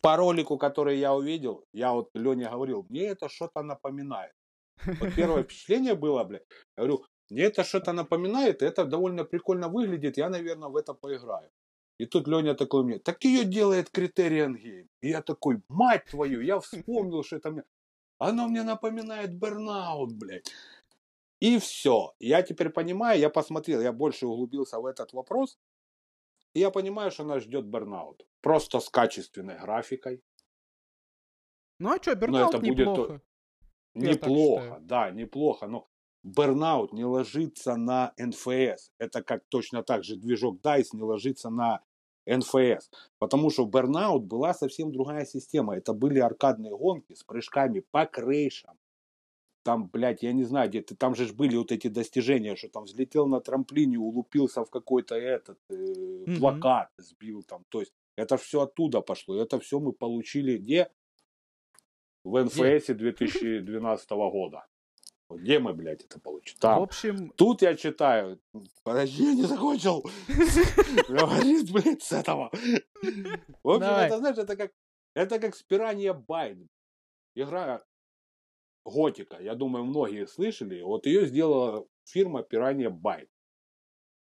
По 0.00 0.16
ролику, 0.16 0.56
который 0.56 0.98
я 0.98 1.12
увидел, 1.12 1.66
я 1.74 1.92
вот 1.92 2.08
Лене 2.14 2.48
говорил, 2.48 2.86
мне 2.88 3.08
это 3.08 3.28
что-то 3.28 3.62
напоминает. 3.62 4.32
Вот 5.00 5.14
первое 5.14 5.42
впечатление 5.44 5.94
было, 5.94 6.24
блядь, 6.24 6.46
я 6.78 6.84
говорю, 6.84 7.04
мне 7.28 7.42
это 7.42 7.64
что-то 7.64 7.92
напоминает, 7.92 8.62
это 8.62 8.86
довольно 8.86 9.24
прикольно 9.24 9.68
выглядит, 9.68 10.16
я, 10.16 10.30
наверное, 10.30 10.70
в 10.70 10.76
это 10.76 10.94
поиграю. 10.94 11.50
И 12.00 12.06
тут 12.06 12.28
Леня 12.28 12.54
такой 12.54 12.84
мне, 12.84 12.98
так 12.98 13.24
ее 13.24 13.44
делает 13.44 13.90
Criterion 13.92 14.54
Game. 14.54 14.88
И 15.02 15.08
я 15.10 15.20
такой, 15.20 15.60
мать 15.68 16.06
твою, 16.10 16.40
я 16.40 16.58
вспомнил, 16.60 17.22
что 17.24 17.36
это 17.36 17.50
мне... 17.50 17.62
Оно 18.18 18.48
мне 18.48 18.62
напоминает 18.62 19.32
Burnout, 19.32 20.14
блядь. 20.14 20.50
И 21.40 21.58
все. 21.58 22.14
Я 22.18 22.42
теперь 22.42 22.70
понимаю, 22.70 23.20
я 23.20 23.30
посмотрел, 23.30 23.80
я 23.80 23.92
больше 23.92 24.26
углубился 24.26 24.78
в 24.80 24.86
этот 24.86 25.12
вопрос, 25.12 25.58
и 26.54 26.60
я 26.60 26.70
понимаю, 26.70 27.10
что 27.10 27.24
нас 27.24 27.42
ждет 27.42 27.66
Burnout. 27.66 28.20
Просто 28.40 28.80
с 28.80 28.88
качественной 28.88 29.58
графикой. 29.58 30.22
Ну 31.78 31.90
а 31.92 31.96
что, 31.96 32.12
Но 32.12 32.16
Бернаут 32.16 32.54
это 32.54 32.58
будет 32.64 32.76
то- 32.76 32.90
неплохо. 32.92 33.22
Я 33.94 34.12
так 34.12 34.28
Неплохо, 34.28 34.78
да, 34.80 35.10
неплохо, 35.10 35.66
но 35.66 35.88
Burnout 36.26 36.88
не 36.92 37.04
ложится 37.04 37.76
на 37.76 38.12
NFS. 38.18 38.90
Это 38.98 39.22
как 39.22 39.44
точно 39.48 39.82
так 39.82 40.04
же 40.04 40.16
движок 40.16 40.60
DICE 40.62 40.88
не 40.92 41.02
ложится 41.02 41.50
на 41.50 41.82
NFS. 42.28 42.90
Потому 43.18 43.50
что 43.50 43.66
Burnout 43.66 44.20
была 44.20 44.54
совсем 44.54 44.92
другая 44.92 45.24
система. 45.24 45.76
Это 45.76 45.92
были 45.92 46.18
аркадные 46.18 46.76
гонки 46.76 47.14
с 47.14 47.22
прыжками 47.22 47.84
по 47.90 48.06
крышам. 48.06 48.78
Там, 49.66 49.88
блядь, 49.88 50.22
я 50.22 50.32
не 50.32 50.44
знаю, 50.44 50.68
где 50.68 50.80
ты, 50.80 50.94
там 50.94 51.16
же 51.16 51.26
были 51.32 51.56
вот 51.56 51.72
эти 51.72 51.88
достижения, 51.88 52.54
что 52.54 52.68
там 52.68 52.84
взлетел 52.84 53.26
на 53.26 53.40
трамплине, 53.40 53.98
улупился 53.98 54.64
в 54.64 54.70
какой-то 54.70 55.16
этот 55.16 55.58
э, 55.70 55.74
Мгм. 55.74 56.38
плакат, 56.38 56.88
сбил 56.98 57.42
там. 57.42 57.64
То 57.68 57.80
есть 57.80 57.92
это 58.16 58.36
все 58.36 58.60
оттуда 58.60 59.00
пошло. 59.00 59.34
Это 59.42 59.58
все 59.58 59.80
мы 59.80 59.92
получили 59.92 60.56
где? 60.58 60.88
В 62.22 62.44
НФС 62.44 62.86
2012 62.86 64.10
года. 64.30 64.66
Где 65.30 65.58
мы, 65.58 65.74
блядь, 65.74 66.04
это 66.04 66.20
получили? 66.20 66.58
В 66.58 66.60
Там. 66.60 66.82
общем, 66.82 67.30
Тут 67.30 67.62
я 67.62 67.74
читаю. 67.74 68.38
Подожди, 68.84 69.24
я 69.24 69.34
не 69.34 69.42
закончил. 69.42 70.04
Говорит, 71.08 71.72
блядь, 71.72 72.04
с 72.04 72.12
этого. 72.12 72.50
В 73.64 73.68
общем, 73.70 73.90
это, 73.90 74.18
знаешь, 74.18 74.38
это 74.38 74.56
как, 74.56 74.70
это 75.16 75.40
как 75.40 75.56
спирание 75.56 76.12
байт. 76.12 76.58
Игра 77.34 77.82
Готика. 78.86 79.38
Я 79.40 79.54
думаю, 79.54 79.84
многие 79.84 80.26
слышали. 80.26 80.80
Вот 80.80 81.06
ее 81.06 81.26
сделала 81.26 81.86
фирма 82.04 82.42
Пиранья 82.42 82.90
Байт. 82.90 83.28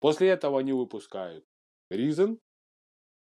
После 0.00 0.28
этого 0.28 0.58
они 0.60 0.72
выпускают 0.72 1.44
Reason. 1.92 2.38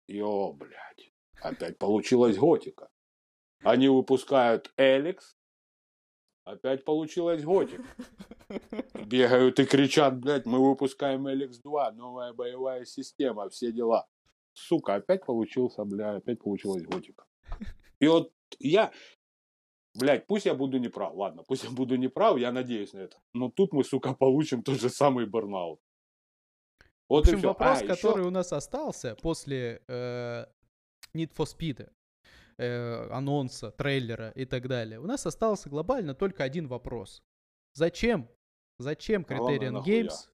И, 0.07 0.21
о, 0.21 0.53
блядь, 0.53 1.13
опять 1.41 1.77
получилась 1.77 2.37
Готика. 2.37 2.89
Они 3.63 3.87
выпускают 3.89 4.71
Эликс. 4.77 5.35
Опять 6.45 6.85
получилась 6.85 7.43
Готика. 7.43 7.83
Бегают 9.05 9.59
и 9.59 9.65
кричат, 9.65 10.19
блядь, 10.19 10.45
мы 10.45 10.59
выпускаем 10.63 11.27
LX2, 11.27 11.91
новая 11.93 12.33
боевая 12.33 12.85
система, 12.85 13.49
все 13.49 13.71
дела. 13.71 14.07
Сука, 14.53 14.95
опять 14.95 15.25
получился, 15.25 15.83
бля, 15.83 16.15
опять 16.15 16.39
получилась 16.39 16.83
готика. 16.83 17.25
И 17.99 18.07
вот 18.07 18.31
я, 18.59 18.91
блядь, 19.95 20.27
пусть 20.27 20.45
я 20.45 20.53
буду 20.55 20.77
неправ, 20.79 21.13
ладно, 21.15 21.43
пусть 21.47 21.63
я 21.63 21.69
буду 21.71 21.95
неправ, 21.97 22.37
я 22.37 22.51
надеюсь 22.51 22.93
на 22.93 22.99
это. 22.99 23.17
Но 23.33 23.49
тут 23.49 23.73
мы, 23.73 23.83
сука, 23.83 24.13
получим 24.13 24.63
тот 24.63 24.79
же 24.79 24.89
самый 24.89 25.25
бурнаут. 25.25 25.79
в 26.79 26.85
Вот 27.09 27.27
и 27.27 27.29
общем 27.29 27.39
все. 27.39 27.47
вопрос, 27.47 27.81
А, 27.81 27.85
который 27.87 28.19
еще- 28.19 28.27
у 28.27 28.31
нас 28.31 28.53
остался 28.53 29.15
после 29.21 29.81
э, 29.87 30.45
Need 31.15 31.31
for 31.35 31.45
Speed, 31.45 31.89
э, 32.57 33.07
анонса, 33.11 33.71
трейлера 33.71 34.31
и 34.31 34.45
так 34.45 34.67
далее, 34.67 34.99
у 34.99 35.05
нас 35.05 35.25
остался 35.25 35.69
глобально 35.69 36.15
только 36.15 36.43
один 36.43 36.67
вопрос. 36.67 37.21
Зачем, 37.73 38.29
зачем 38.79 39.25
А 39.27 39.33
Criterion 39.33 39.71
нахуя? 39.71 40.03
Games 40.03 40.29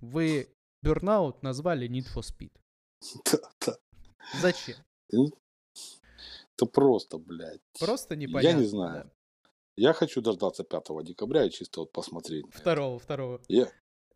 вы 0.00 0.48
Burnout 0.84 1.38
назвали 1.42 1.88
Need 1.88 2.06
for 2.14 2.22
Speed? 2.22 2.52
Да, 3.66 3.76
Зачем? 4.40 4.76
Это 6.56 6.66
просто, 6.66 7.18
блядь. 7.18 7.60
Просто 7.80 8.16
непонятно. 8.16 8.58
не 8.60 8.66
знаю. 8.66 9.04
да. 9.04 9.10
Я 9.76 9.92
хочу 9.92 10.20
дождаться 10.20 10.62
5 10.62 11.02
декабря 11.04 11.44
и 11.44 11.50
чисто 11.50 11.80
вот 11.80 11.92
посмотреть. 11.92 12.44
Второго, 12.52 12.98
второго. 12.98 13.40
Я- 13.48 13.68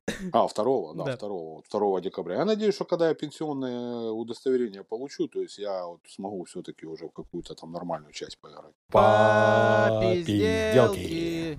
А, 0.33 0.46
второго, 0.46 0.94
да, 0.94 1.05
Да. 1.05 1.16
второго, 1.16 1.62
2 1.62 2.01
декабря. 2.01 2.37
Я 2.37 2.44
надеюсь, 2.44 2.74
что 2.74 2.85
когда 2.85 3.09
я 3.09 3.14
пенсионное 3.14 4.11
удостоверение 4.11 4.85
получу, 4.85 5.27
то 5.29 5.40
есть 5.42 5.59
я 5.59 5.85
вот 5.87 6.01
смогу 6.09 6.44
все-таки 6.44 6.87
уже 6.87 7.07
в 7.09 7.12
какую-то 7.12 7.55
там 7.55 7.72
нормальную 7.72 8.12
часть 8.12 8.38
поиграть. 8.40 8.72
По 8.90 9.88
Попизделки. 10.01 10.96
пизделке. 11.01 11.59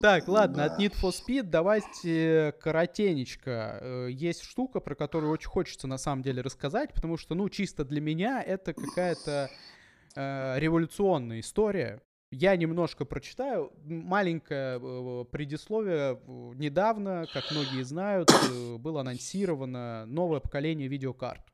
Так, 0.00 0.28
ладно, 0.28 0.64
от 0.64 0.76
Да. 0.78 0.84
Need 0.84 0.92
for 1.02 1.10
Speed 1.12 1.44
давайте 1.44 2.52
коротенечко. 2.60 3.78
Э, 3.80 4.08
Есть 4.10 4.42
штука, 4.42 4.80
про 4.80 4.94
которую 4.94 5.32
очень 5.32 5.48
хочется 5.48 5.86
на 5.86 5.98
самом 5.98 6.22
деле 6.22 6.42
рассказать, 6.42 6.92
потому 6.94 7.16
что, 7.16 7.34
ну, 7.34 7.48
чисто 7.48 7.84
для 7.84 8.00
меня 8.00 8.42
это 8.42 8.74
какая-то 8.74 9.50
э, 10.14 10.58
революционная 10.58 11.40
история. 11.40 12.02
Я 12.30 12.56
немножко 12.56 13.04
прочитаю. 13.04 13.72
Маленькое 13.84 14.80
э, 14.82 15.24
предисловие. 15.30 16.20
Недавно, 16.56 17.26
как 17.32 17.50
многие 17.50 17.84
знают, 17.84 18.30
э, 18.30 18.76
было 18.76 19.02
анонсировано 19.02 20.04
новое 20.06 20.40
поколение 20.40 20.88
видеокарт. 20.88 21.44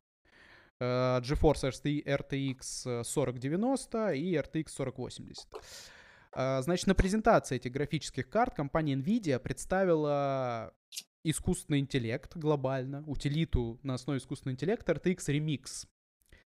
Э, 0.80 1.20
GeForce 1.20 1.70
RTX 2.04 3.04
4090 3.04 4.12
и 4.12 4.34
RTX 4.34 4.68
4080. 4.74 5.48
А, 6.32 6.62
Значит, 6.62 6.86
на 6.86 6.94
презентации 6.94 7.56
этих 7.56 7.72
графических 7.72 8.28
карт 8.28 8.54
компания 8.54 8.94
Nvidia 8.94 9.38
представила 9.38 10.72
искусственный 11.24 11.80
интеллект 11.80 12.36
глобально, 12.36 13.04
утилиту 13.06 13.78
на 13.82 13.94
основе 13.94 14.18
искусственного 14.18 14.54
интеллекта 14.54 14.92
RTX 14.92 15.18
Remix, 15.28 15.86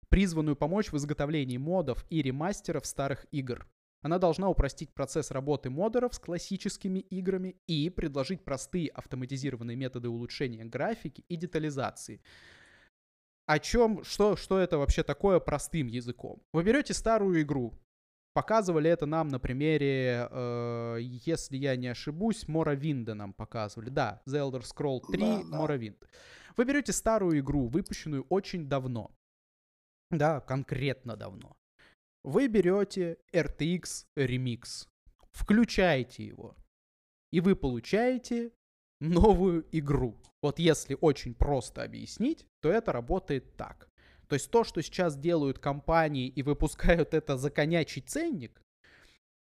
призванную 0.09 0.55
помочь 0.55 0.91
в 0.91 0.97
изготовлении 0.97 1.57
модов 1.57 2.05
и 2.09 2.21
ремастеров 2.21 2.85
старых 2.85 3.25
игр. 3.31 3.67
Она 4.01 4.17
должна 4.17 4.49
упростить 4.49 4.93
процесс 4.93 5.31
работы 5.31 5.69
модеров 5.69 6.13
с 6.13 6.19
классическими 6.19 6.99
играми 6.99 7.55
и 7.67 7.89
предложить 7.89 8.43
простые 8.43 8.89
автоматизированные 8.89 9.77
методы 9.77 10.09
улучшения 10.09 10.65
графики 10.65 11.23
и 11.29 11.37
детализации. 11.37 12.21
О 13.45 13.59
чем, 13.59 14.03
что, 14.03 14.35
что 14.35 14.59
это 14.59 14.77
вообще 14.77 15.03
такое 15.03 15.39
простым 15.39 15.87
языком? 15.87 16.41
Вы 16.51 16.63
берете 16.63 16.93
старую 16.93 17.41
игру, 17.41 17.73
Показывали 18.33 18.89
это 18.89 19.05
нам 19.05 19.27
на 19.27 19.39
примере, 19.39 20.27
э, 20.29 20.97
если 21.01 21.55
я 21.55 21.75
не 21.75 21.87
ошибусь, 21.87 22.47
Моровинда 22.47 23.13
нам 23.13 23.31
показывали. 23.31 23.89
Да, 23.89 24.23
The 24.25 24.39
Elder 24.39 24.63
Scroll 24.63 25.01
3 25.11 25.19
Да, 25.19 25.43
да. 25.43 25.57
Morrowind. 25.59 25.97
Вы 26.57 26.65
берете 26.65 26.93
старую 26.93 27.39
игру, 27.39 27.67
выпущенную 27.67 28.25
очень 28.29 28.67
давно. 28.67 29.11
Да, 30.13 30.41
конкретно 30.41 31.15
давно. 31.15 31.57
Вы 32.23 32.47
берете 32.47 33.17
RTX 33.33 34.05
Remix, 34.15 34.87
включаете 35.31 36.25
его, 36.25 36.55
и 37.31 37.41
вы 37.41 37.55
получаете 37.55 38.51
новую 39.01 39.65
игру. 39.71 40.15
Вот 40.41 40.59
если 40.59 40.97
очень 41.01 41.33
просто 41.33 41.83
объяснить, 41.83 42.45
то 42.61 42.69
это 42.69 42.91
работает 42.91 43.57
так. 43.57 43.89
То 44.27 44.35
есть 44.35 44.51
то, 44.51 44.63
что 44.63 44.81
сейчас 44.81 45.17
делают 45.17 45.59
компании 45.59 46.27
и 46.27 46.43
выпускают 46.43 47.13
это 47.13 47.35
за 47.35 47.49
конячий 47.49 48.01
ценник, 48.01 48.61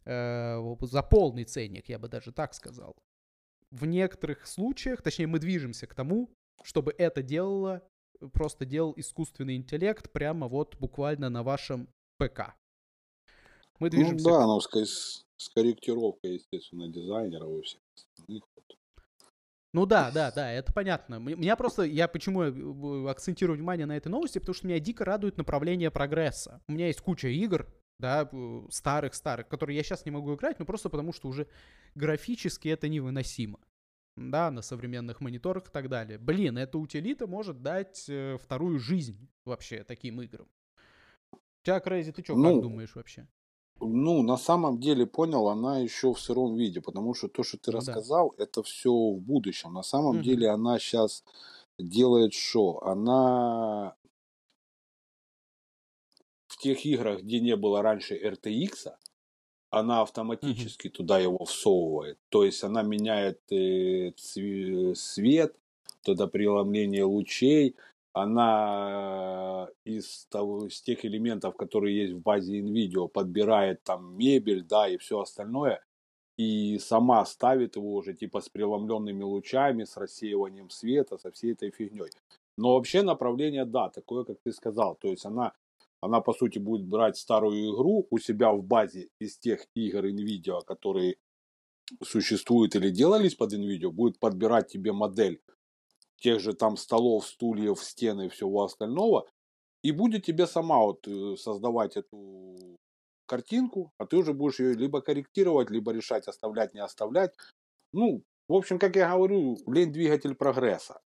э, 0.04 0.76
за 0.82 1.02
полный 1.02 1.44
ценник, 1.44 1.88
я 1.88 1.98
бы 1.98 2.08
даже 2.08 2.30
так 2.30 2.54
сказал, 2.54 2.94
в 3.70 3.86
некоторых 3.86 4.46
случаях, 4.46 5.02
точнее 5.02 5.26
мы 5.26 5.38
движемся 5.38 5.86
к 5.86 5.94
тому, 5.94 6.30
чтобы 6.62 6.94
это 6.96 7.22
делало, 7.22 7.82
просто 8.32 8.64
делал 8.64 8.94
искусственный 8.96 9.56
интеллект 9.56 10.10
прямо 10.10 10.48
вот 10.48 10.76
буквально 10.78 11.30
на 11.30 11.42
вашем 11.42 11.88
ПК. 12.18 12.54
Мы 13.78 13.86
ну 13.86 13.90
движемся... 13.90 14.28
Ну 14.28 14.34
да, 14.34 14.46
но 14.46 14.60
с, 14.60 15.26
с 15.36 15.48
корректировкой, 15.50 16.34
естественно, 16.34 16.88
дизайнеров 16.88 17.60
и 17.60 17.62
всех 17.62 17.80
остальных. 17.94 18.44
Ну 19.74 19.84
да, 19.84 20.10
да, 20.10 20.32
да, 20.32 20.50
это 20.50 20.72
понятно. 20.72 21.16
Меня 21.16 21.54
просто, 21.54 21.82
я 21.82 22.08
почему 22.08 22.42
э, 22.42 23.10
акцентирую 23.10 23.56
внимание 23.56 23.84
на 23.84 23.96
этой 23.96 24.08
новости, 24.08 24.38
потому 24.38 24.54
что 24.54 24.66
меня 24.66 24.80
дико 24.80 25.04
радует 25.04 25.36
направление 25.36 25.90
прогресса. 25.90 26.62
У 26.68 26.72
меня 26.72 26.86
есть 26.86 27.02
куча 27.02 27.28
игр, 27.28 27.68
да, 27.98 28.30
старых-старых, 28.70 29.46
которые 29.46 29.76
я 29.76 29.82
сейчас 29.82 30.06
не 30.06 30.10
могу 30.10 30.34
играть, 30.34 30.58
но 30.58 30.64
просто 30.64 30.88
потому 30.88 31.12
что 31.12 31.28
уже 31.28 31.48
графически 31.94 32.68
это 32.68 32.88
невыносимо. 32.88 33.60
Да, 34.18 34.50
на 34.50 34.62
современных 34.62 35.20
мониторах 35.20 35.68
и 35.68 35.70
так 35.70 35.88
далее. 35.88 36.18
Блин, 36.18 36.58
эта 36.58 36.78
утилита 36.78 37.26
может 37.26 37.62
дать 37.62 38.06
э, 38.08 38.36
вторую 38.38 38.78
жизнь 38.78 39.28
вообще 39.44 39.84
таким 39.84 40.20
играм. 40.20 40.48
Тебя, 41.62 41.80
Крейзи, 41.80 42.12
ты 42.12 42.22
что, 42.22 42.36
ну, 42.36 42.54
как 42.54 42.62
думаешь 42.62 42.94
вообще? 42.94 43.26
Ну, 43.80 44.22
на 44.22 44.36
самом 44.36 44.80
деле, 44.80 45.06
понял, 45.06 45.48
она 45.48 45.78
еще 45.78 46.12
в 46.12 46.20
сыром 46.20 46.56
виде, 46.56 46.80
потому 46.80 47.14
что 47.14 47.28
то, 47.28 47.42
что 47.42 47.58
ты 47.58 47.70
ну, 47.70 47.78
рассказал, 47.78 48.34
да. 48.36 48.44
это 48.44 48.62
все 48.62 48.90
в 48.90 49.20
будущем. 49.20 49.72
На 49.72 49.82
самом 49.82 50.16
угу. 50.16 50.22
деле 50.22 50.48
она 50.48 50.78
сейчас 50.78 51.24
делает 51.78 52.34
что? 52.34 52.82
Она 52.84 53.94
в 56.48 56.56
тех 56.58 56.84
играх, 56.84 57.22
где 57.22 57.40
не 57.40 57.54
было 57.54 57.82
раньше 57.82 58.16
RTX, 58.16 58.94
она 59.70 60.02
автоматически 60.02 60.88
угу. 60.88 60.96
туда 60.96 61.18
его 61.18 61.44
всовывает. 61.44 62.18
То 62.28 62.44
есть 62.44 62.64
она 62.64 62.82
меняет 62.82 63.40
э, 63.50 64.12
цвет, 64.16 65.54
тогда 66.02 66.26
преломление 66.26 67.04
лучей, 67.04 67.76
она 68.12 69.68
э, 69.84 69.90
из, 69.90 70.26
того, 70.30 70.66
из 70.66 70.80
тех 70.80 71.04
элементов, 71.04 71.56
которые 71.56 71.98
есть 71.98 72.14
в 72.14 72.20
базе 72.20 72.60
NVIDIA, 72.60 73.08
подбирает 73.08 73.82
там 73.84 74.16
мебель, 74.16 74.62
да, 74.62 74.88
и 74.88 74.96
все 74.96 75.20
остальное, 75.20 75.82
и 76.36 76.78
сама 76.78 77.24
ставит 77.26 77.76
его 77.76 77.94
уже 77.94 78.14
типа 78.14 78.40
с 78.40 78.48
преломленными 78.48 79.22
лучами, 79.22 79.84
с 79.84 79.96
рассеиванием 79.96 80.70
света, 80.70 81.18
со 81.18 81.30
всей 81.30 81.52
этой 81.52 81.70
фигней. 81.70 82.10
Но 82.56 82.74
вообще 82.74 83.02
направление, 83.02 83.64
да, 83.64 83.88
такое, 83.88 84.24
как 84.24 84.38
ты 84.42 84.52
сказал. 84.52 84.96
То 84.96 85.08
есть 85.08 85.24
она, 85.24 85.52
она 86.00 86.20
по 86.20 86.32
сути 86.32 86.58
будет 86.58 86.86
брать 86.86 87.16
старую 87.16 87.72
игру 87.72 88.06
у 88.10 88.18
себя 88.18 88.52
в 88.52 88.62
базе 88.62 89.08
из 89.18 89.38
тех 89.38 89.66
игр 89.74 90.06
NVIDIA, 90.06 90.64
которые 90.64 91.16
существуют 92.02 92.76
или 92.76 92.90
делались 92.90 93.34
под 93.34 93.52
NVIDIA, 93.52 93.90
будет 93.90 94.18
подбирать 94.18 94.68
тебе 94.68 94.92
модель 94.92 95.40
тех 96.20 96.40
же 96.40 96.52
там 96.52 96.76
столов, 96.76 97.26
стульев, 97.26 97.82
стены 97.82 98.26
и 98.26 98.28
всего 98.28 98.64
остального, 98.64 99.26
и 99.82 99.92
будет 99.92 100.24
тебе 100.24 100.46
сама 100.46 100.78
вот 100.78 101.06
э, 101.06 101.36
создавать 101.36 101.96
эту 101.96 102.76
картинку, 103.26 103.92
а 103.98 104.06
ты 104.06 104.16
уже 104.16 104.32
будешь 104.32 104.58
ее 104.58 104.74
либо 104.74 105.00
корректировать, 105.00 105.70
либо 105.70 105.92
решать, 105.92 106.26
оставлять, 106.26 106.74
не 106.74 106.80
оставлять. 106.80 107.32
Ну, 107.92 108.22
в 108.48 108.54
общем, 108.54 108.78
как 108.78 108.96
я 108.96 109.10
говорю, 109.10 109.56
лень 109.66 109.92
двигатель 109.92 110.34
прогресса. 110.34 111.00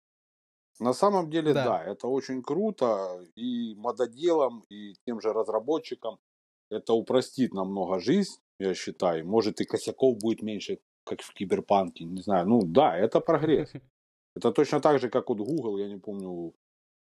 На 0.81 0.95
самом 0.95 1.29
деле, 1.29 1.53
да. 1.53 1.65
да, 1.65 1.85
это 1.85 2.09
очень 2.09 2.43
круто 2.43 3.23
и 3.37 3.75
мододелам, 3.77 4.65
и 4.71 4.95
тем 5.07 5.21
же 5.21 5.33
разработчикам 5.35 6.19
это 6.71 6.95
упростит 6.95 7.53
намного 7.53 8.01
жизнь, 8.01 8.41
я 8.59 8.75
считаю. 8.75 9.27
Может 9.27 9.61
и 9.61 9.67
косяков 9.67 10.17
будет 10.19 10.43
меньше, 10.43 10.79
как 11.05 11.21
в 11.21 11.35
киберпанке, 11.35 12.05
не 12.05 12.23
знаю. 12.23 12.49
Ну 12.49 12.63
да, 12.65 12.97
это 12.97 13.21
прогресс. 13.21 13.73
Это 14.37 14.53
точно 14.53 14.81
так 14.81 15.01
же, 15.01 15.11
как 15.11 15.29
вот 15.29 15.39
Google, 15.39 15.79
я 15.79 15.89
не 15.89 15.99
помню 15.99 16.55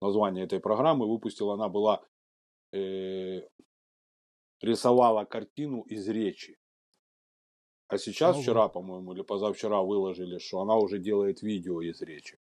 название 0.02 0.46
этой 0.46 0.60
программы, 0.60 1.08
выпустила, 1.08 1.56
она 1.56 1.68
была, 1.68 2.04
э, 2.72 3.42
рисовала 4.62 5.26
картину 5.26 5.82
из 5.82 6.08
речи. 6.08 6.60
А 7.88 7.98
сейчас, 7.98 8.36
ну, 8.36 8.44
вчера, 8.44 8.70
по-моему, 8.70 9.14
или 9.14 9.24
позавчера 9.24 9.82
выложили, 9.82 10.38
что 10.38 10.62
она 10.62 10.76
уже 10.78 11.00
делает 11.00 11.42
видео 11.42 11.82
из 11.82 12.02
речи. 12.02 12.38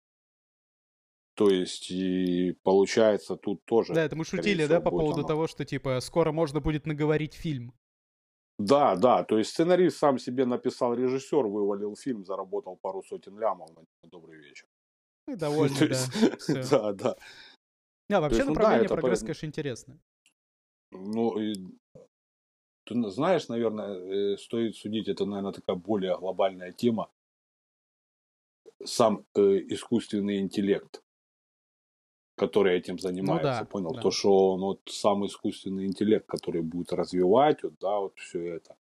То 1.35 1.49
есть, 1.49 1.89
и 1.89 2.51
получается, 2.63 3.35
тут 3.35 3.65
тоже... 3.65 3.93
Да, 3.93 4.03
это 4.03 4.15
мы 4.15 4.23
шутили, 4.23 4.67
да, 4.67 4.79
по 4.79 4.91
поводу 4.91 5.19
оно... 5.19 5.27
того, 5.27 5.47
что, 5.47 5.65
типа, 5.65 5.99
скоро 5.99 6.31
можно 6.31 6.59
будет 6.59 6.85
наговорить 6.85 7.33
фильм. 7.33 7.73
Да, 8.59 8.95
да, 8.95 9.23
то 9.23 9.39
есть 9.39 9.49
сценарист 9.49 9.97
сам 9.97 10.19
себе 10.19 10.45
написал 10.45 10.93
режиссер, 10.93 11.47
вывалил 11.47 11.95
фильм, 11.95 12.23
заработал 12.23 12.77
пару 12.77 13.01
сотен 13.01 13.37
лямов 13.39 13.71
на 13.75 14.09
добрый 14.09 14.37
вечер. 14.37 14.67
И 15.27 15.35
довольно, 15.35 15.75
да. 15.79 16.63
Да, 16.69 16.93
да. 16.93 17.15
А, 18.11 18.21
вообще 18.21 18.43
направление 18.43 18.89
ну 18.89 18.95
прогресса, 18.95 19.25
конечно, 19.25 19.45
интересно. 19.47 19.99
Ну, 20.91 21.35
ты 22.85 23.09
знаешь, 23.09 23.47
наверное, 23.47 24.33
э, 24.33 24.37
стоит 24.37 24.75
судить, 24.75 25.07
это, 25.07 25.25
наверное, 25.25 25.53
такая 25.53 25.75
более 25.75 26.17
глобальная 26.17 26.71
тема. 26.71 27.09
Сам 28.83 29.25
э, 29.35 29.41
искусственный 29.41 30.39
интеллект, 30.39 31.02
который 32.47 32.77
этим 32.77 32.99
занимается, 32.99 33.51
ну, 33.51 33.59
да, 33.59 33.65
понял? 33.65 33.93
Да. 33.93 34.01
То, 34.01 34.11
что 34.11 34.53
он 34.53 34.61
вот 34.61 34.81
сам 34.85 35.25
искусственный 35.25 35.85
интеллект, 35.85 36.25
который 36.25 36.61
будет 36.61 36.93
развивать, 36.93 37.63
вот, 37.63 37.73
да, 37.79 37.99
вот 37.99 38.13
все 38.17 38.55
это. 38.55 38.75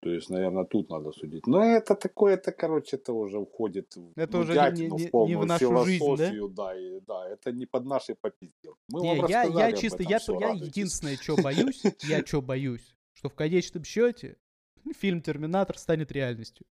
То 0.00 0.10
есть, 0.10 0.30
наверное, 0.30 0.64
тут 0.64 0.90
надо 0.90 1.10
судить. 1.12 1.46
Но 1.46 1.64
это 1.64 1.96
такое, 1.96 2.34
это, 2.34 2.52
короче, 2.52 2.96
это 2.96 3.12
уже 3.12 3.38
уходит 3.38 3.96
это 4.16 4.38
в 4.38 4.40
уже 4.40 4.54
дятину, 4.54 4.96
не, 4.96 5.02
не, 5.02 5.08
в 5.08 5.10
полную 5.10 5.38
не 5.38 5.44
в 5.44 5.46
нашу 5.46 5.66
философию, 5.66 6.16
жизнь, 6.16 6.54
да? 6.54 6.64
да, 6.64 6.78
и, 6.78 7.00
да, 7.00 7.28
это 7.28 7.52
не 7.52 7.66
под 7.66 7.84
наши 7.84 8.14
попизделки. 8.14 8.78
Мы 8.88 9.00
не, 9.00 9.20
вам 9.20 9.30
я, 9.30 9.42
я 9.42 9.72
чисто, 9.72 10.02
я, 10.04 10.18
я 10.40 10.50
единственное, 10.50 11.16
что 11.16 11.36
боюсь, 11.36 11.82
я 12.02 12.24
что 12.24 12.42
боюсь, 12.42 12.94
что 13.12 13.28
в 13.28 13.34
конечном 13.34 13.82
счете 13.82 14.36
фильм 14.98 15.20
«Терминатор» 15.20 15.76
станет 15.76 16.12
реальностью. 16.12 16.64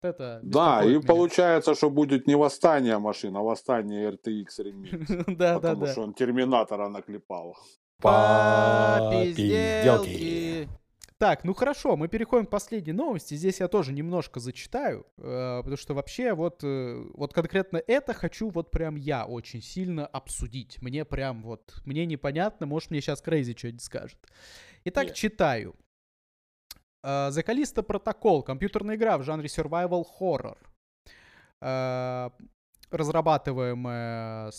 Это 0.00 0.40
да, 0.42 0.84
и 0.84 0.90
меня. 0.90 1.00
получается, 1.00 1.74
что 1.74 1.90
будет 1.90 2.26
не 2.26 2.36
восстание 2.36 2.98
машин, 2.98 3.36
а 3.36 3.40
восстание 3.40 4.10
RTX 4.10 4.46
Remix. 4.60 5.24
Да, 5.36 5.54
да, 5.54 5.60
да. 5.60 5.70
Потому 5.70 5.86
что 5.86 6.02
он 6.02 6.14
Терминатора 6.14 6.88
наклепал. 6.88 7.56
По 8.00 9.10
пизделки. 9.12 10.68
Так, 11.18 11.42
ну 11.42 11.52
хорошо, 11.52 11.96
мы 11.96 12.06
переходим 12.06 12.46
к 12.46 12.50
последней 12.50 12.92
новости. 12.92 13.34
Здесь 13.34 13.58
я 13.58 13.66
тоже 13.66 13.92
немножко 13.92 14.38
зачитаю, 14.38 15.04
э, 15.16 15.58
потому 15.58 15.76
что 15.76 15.94
вообще 15.94 16.32
вот, 16.32 16.62
э, 16.62 17.04
вот 17.14 17.34
конкретно 17.34 17.82
это 17.88 18.14
хочу 18.14 18.50
вот 18.50 18.70
прям 18.70 18.94
я 18.94 19.26
очень 19.26 19.60
сильно 19.60 20.06
обсудить. 20.06 20.80
Мне 20.80 21.04
прям 21.04 21.42
вот, 21.42 21.74
мне 21.84 22.06
непонятно, 22.06 22.66
может 22.66 22.92
мне 22.92 23.00
сейчас 23.00 23.20
Крейзи 23.20 23.56
что-нибудь 23.58 23.82
скажет. 23.82 24.18
Итак, 24.84 25.06
Нет. 25.06 25.16
читаю. 25.16 25.74
Э, 27.02 27.30
The 27.30 27.44
Callisto 27.44 27.86
Protocol, 27.86 28.42
компьютерная 28.42 28.96
игра 28.96 29.18
в 29.18 29.22
жанре 29.22 29.46
survival 29.46 30.04
horror, 30.20 30.58
э, 31.60 32.30
разрабатываемая 32.90 34.50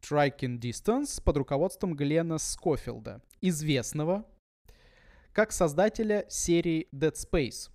Striking 0.00 0.58
Distance 0.58 1.22
под 1.22 1.36
руководством 1.36 1.94
Глена 1.94 2.38
Скофилда, 2.38 3.22
известного 3.40 4.24
как 5.32 5.50
создателя 5.50 6.26
серии 6.28 6.88
Dead 6.92 7.12
Space. 7.12 7.70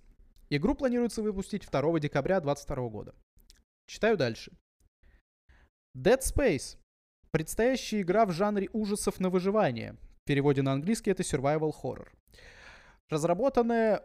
Игру 0.48 0.74
планируется 0.74 1.22
выпустить 1.22 1.68
2 1.70 2.00
декабря 2.00 2.40
2022 2.40 2.88
года. 2.88 3.14
Читаю 3.86 4.16
дальше. 4.16 4.52
Dead 5.96 6.20
Space. 6.20 6.78
Предстоящая 7.30 8.00
игра 8.00 8.24
в 8.24 8.32
жанре 8.32 8.68
ужасов 8.72 9.20
на 9.20 9.28
выживание. 9.28 9.96
В 10.22 10.26
переводе 10.26 10.62
на 10.62 10.72
английский 10.72 11.10
это 11.10 11.22
survival 11.22 11.72
horror. 11.82 12.08
Разработанная 13.10 14.04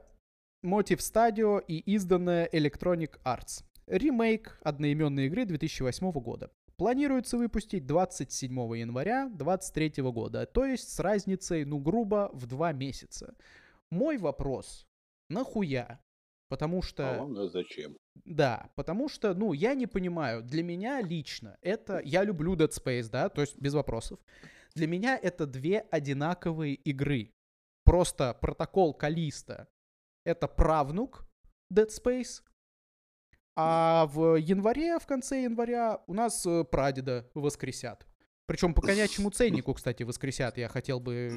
Motive 0.65 0.97
Studio 0.97 1.63
и 1.63 1.77
изданная 1.77 2.49
Electronic 2.51 3.19
Arts. 3.23 3.63
Ремейк 3.85 4.59
одноименной 4.63 5.27
игры 5.27 5.45
2008 5.45 6.11
года 6.13 6.49
планируется 6.75 7.37
выпустить 7.37 7.85
27 7.85 8.51
января 8.75 9.29
2023 9.29 10.03
года, 10.03 10.47
то 10.47 10.65
есть 10.65 10.89
с 10.89 10.99
разницей, 10.99 11.65
ну, 11.65 11.77
грубо, 11.77 12.31
в 12.33 12.47
два 12.47 12.73
месяца. 12.73 13.35
Мой 13.91 14.17
вопрос, 14.17 14.87
нахуя? 15.29 16.01
Потому 16.49 16.81
что... 16.81 17.15
А 17.15 17.17
вам 17.19 17.47
зачем? 17.49 17.95
Да, 18.25 18.71
потому 18.75 19.07
что, 19.07 19.35
ну, 19.35 19.53
я 19.53 19.75
не 19.75 19.85
понимаю, 19.85 20.41
для 20.41 20.63
меня 20.63 20.99
лично 21.01 21.59
это... 21.61 22.01
Я 22.03 22.23
люблю 22.23 22.55
Dead 22.55 22.71
Space, 22.71 23.09
да, 23.11 23.29
то 23.29 23.41
есть 23.41 23.55
без 23.59 23.75
вопросов. 23.75 24.19
Для 24.73 24.87
меня 24.87 25.15
это 25.15 25.45
две 25.45 25.81
одинаковые 25.91 26.73
игры. 26.73 27.34
Просто 27.85 28.33
протокол 28.41 28.93
Калиста— 28.93 29.67
это 30.25 30.47
правнук 30.47 31.25
Dead 31.71 31.89
Space, 31.89 32.41
а 33.55 34.07
в 34.07 34.35
январе, 34.35 34.99
в 34.99 35.05
конце 35.05 35.43
января, 35.43 36.01
у 36.07 36.13
нас 36.13 36.45
э, 36.45 36.65
прадеда 36.65 37.29
воскресят. 37.33 38.05
Причем 38.47 38.73
по 38.73 38.81
конячему 38.81 39.31
ценнику, 39.31 39.73
кстати, 39.73 40.03
воскресят, 40.03 40.57
я 40.57 40.67
хотел 40.67 40.99
бы 40.99 41.31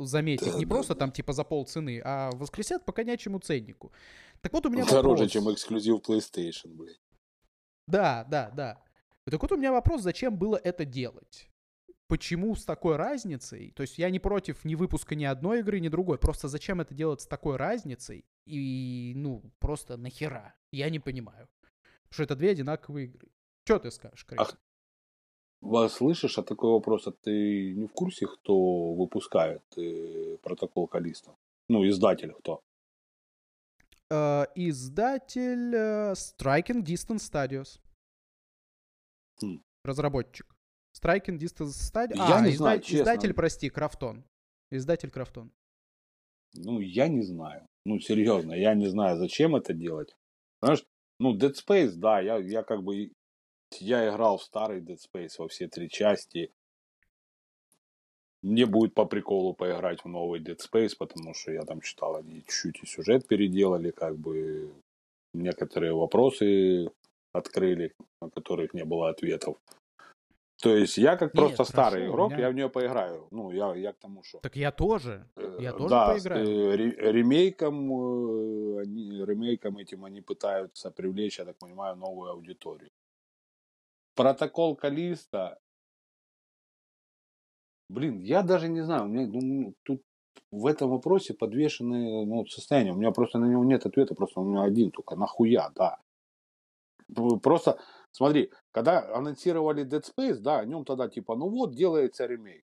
заметить. 0.00 0.54
Не 0.56 0.66
просто 0.66 0.94
там 0.96 1.10
типа 1.10 1.32
за 1.32 1.42
полцены, 1.42 2.00
а 2.04 2.30
воскресят 2.34 2.84
по 2.84 2.92
конячему 2.92 3.38
ценнику. 3.38 3.92
Так 4.40 4.52
вот 4.52 4.66
у 4.66 4.70
меня 4.70 4.84
Дороже, 4.84 5.08
вопрос. 5.08 5.30
чем 5.30 5.52
эксклюзив 5.52 6.00
PlayStation, 6.00 6.74
блядь. 6.74 7.00
Да, 7.86 8.24
да, 8.28 8.50
да. 8.50 8.82
Так 9.24 9.40
вот 9.40 9.52
у 9.52 9.56
меня 9.56 9.72
вопрос, 9.72 10.02
зачем 10.02 10.36
было 10.36 10.60
это 10.62 10.84
делать? 10.84 11.48
Почему 12.06 12.54
с 12.54 12.64
такой 12.64 12.96
разницей? 12.96 13.70
То 13.70 13.82
есть 13.82 13.98
я 13.98 14.10
не 14.10 14.18
против 14.18 14.64
ни 14.64 14.74
выпуска 14.74 15.14
ни 15.14 15.24
одной 15.24 15.60
игры, 15.60 15.80
ни 15.80 15.88
другой. 15.88 16.18
Просто 16.18 16.48
зачем 16.48 16.80
это 16.80 16.94
делать 16.94 17.22
с 17.22 17.26
такой 17.26 17.56
разницей? 17.56 18.26
И, 18.46 19.12
ну, 19.16 19.42
просто 19.58 19.96
нахера? 19.96 20.54
Я 20.70 20.90
не 20.90 21.00
понимаю. 21.00 21.48
Потому 22.02 22.12
что 22.12 22.22
это 22.24 22.36
две 22.36 22.50
одинаковые 22.50 23.06
игры. 23.06 23.28
Что 23.64 23.78
ты 23.78 23.90
скажешь, 23.90 24.24
Крейг? 24.26 24.40
Ах, 24.40 24.58
Вас 25.62 25.94
слышишь, 25.94 26.38
а 26.38 26.42
такой 26.42 26.70
вопрос, 26.70 27.06
а 27.06 27.12
ты 27.12 27.74
не 27.74 27.86
в 27.86 27.92
курсе, 27.92 28.26
кто 28.26 28.92
выпускает 28.92 29.62
э, 29.78 30.36
протокол 30.42 30.86
Калиста? 30.86 31.34
Ну, 31.68 31.88
издатель 31.88 32.32
кто? 32.32 32.60
Э, 34.10 34.44
издатель 34.54 35.74
э, 35.74 36.12
Striking 36.12 36.84
Distance 36.84 37.22
Studios. 37.30 37.80
Хм. 39.40 39.62
Разработчик. 39.84 40.54
Striking 40.94 41.38
Distance 41.38 41.74
Studios. 41.92 42.16
Я 42.16 42.36
а, 42.36 42.40
не 42.40 42.50
изда- 42.50 42.56
знаю, 42.56 42.80
честно. 42.80 42.96
издатель, 43.02 43.34
прости, 43.34 43.68
Крафтон. 43.68 44.24
Издатель 44.70 45.10
Крафтон. 45.10 45.50
Ну, 46.54 46.80
я 46.80 47.08
не 47.08 47.22
знаю. 47.22 47.66
Ну, 47.84 47.98
серьезно, 47.98 48.52
я 48.52 48.74
не 48.74 48.86
знаю, 48.86 49.18
зачем 49.18 49.56
это 49.56 49.74
делать. 49.74 50.16
Знаешь, 50.62 50.84
ну, 51.18 51.36
Dead 51.36 51.52
Space, 51.54 51.92
да, 51.96 52.20
я, 52.20 52.38
я 52.38 52.62
как 52.62 52.82
бы... 52.82 53.10
Я 53.80 54.08
играл 54.08 54.38
в 54.38 54.42
старый 54.42 54.80
Dead 54.80 54.98
Space 54.98 55.32
во 55.38 55.48
все 55.48 55.68
три 55.68 55.88
части. 55.88 56.52
Мне 58.42 58.66
будет 58.66 58.94
по 58.94 59.04
приколу 59.04 59.52
поиграть 59.52 60.04
в 60.04 60.08
новый 60.08 60.40
Dead 60.40 60.58
Space, 60.58 60.92
потому 60.96 61.34
что 61.34 61.50
я 61.50 61.62
там 61.62 61.80
читал, 61.80 62.16
они 62.16 62.44
чуть-чуть 62.46 62.82
и 62.82 62.86
сюжет 62.86 63.26
переделали, 63.26 63.90
как 63.90 64.16
бы 64.16 64.72
некоторые 65.32 65.92
вопросы 65.92 66.88
открыли, 67.32 67.94
на 68.20 68.30
которых 68.30 68.74
не 68.74 68.84
было 68.84 69.10
ответов. 69.10 69.56
То 70.64 70.74
есть 70.74 70.96
я 70.96 71.16
как 71.16 71.34
Нет, 71.34 71.44
просто 71.56 71.64
старый 71.64 72.00
хорошо, 72.00 72.14
игрок, 72.14 72.32
меня- 72.32 72.40
я 72.40 72.50
в 72.50 72.54
нее 72.54 72.68
поиграю. 72.68 73.28
Ну, 73.30 73.50
я, 73.50 73.74
я 73.74 73.92
к 73.92 73.98
тому, 73.98 74.22
что... 74.22 74.38
Так 74.38 74.56
я 74.56 74.72
тоже. 74.72 75.28
Э, 75.36 75.58
Я 75.60 75.72
тоже 75.72 75.90
да, 75.90 76.12
поиграю. 76.12 76.46
э, 76.46 76.76
ре- 76.76 77.12
ремейком, 77.12 77.92
э, 77.92 78.82
они, 78.82 79.24
ремейком 79.26 79.76
этим 79.76 80.06
они 80.06 80.22
пытаются 80.22 80.90
привлечь, 80.90 81.38
я 81.38 81.44
так 81.44 81.58
понимаю, 81.58 81.96
новую 81.96 82.30
аудиторию. 82.30 82.88
Протокол 84.14 84.74
Калиста. 84.74 85.58
Блин, 87.90 88.20
я 88.20 88.42
даже 88.42 88.68
не 88.68 88.80
знаю, 88.80 89.04
у 89.04 89.08
меня 89.08 89.26
ну, 89.26 89.74
тут 89.82 90.02
в 90.50 90.64
этом 90.66 90.88
вопросе 90.88 91.34
подвешенное 91.34 92.24
ну, 92.24 92.46
состояние. 92.46 92.94
У 92.94 92.96
меня 92.96 93.10
просто 93.10 93.38
на 93.38 93.44
него 93.44 93.64
нет 93.64 93.84
ответа, 93.84 94.14
просто 94.14 94.40
у 94.40 94.44
меня 94.44 94.62
один 94.62 94.90
только. 94.90 95.14
Нахуя, 95.14 95.70
да. 95.74 95.98
Просто, 97.42 97.78
смотри, 98.14 98.50
когда 98.70 99.14
анонсировали 99.14 99.84
Dead 99.84 100.02
Space, 100.04 100.38
да, 100.38 100.60
о 100.60 100.64
нем 100.64 100.84
тогда 100.84 101.08
типа, 101.08 101.36
ну 101.36 101.48
вот, 101.48 101.74
делается 101.74 102.26
ремейк. 102.26 102.64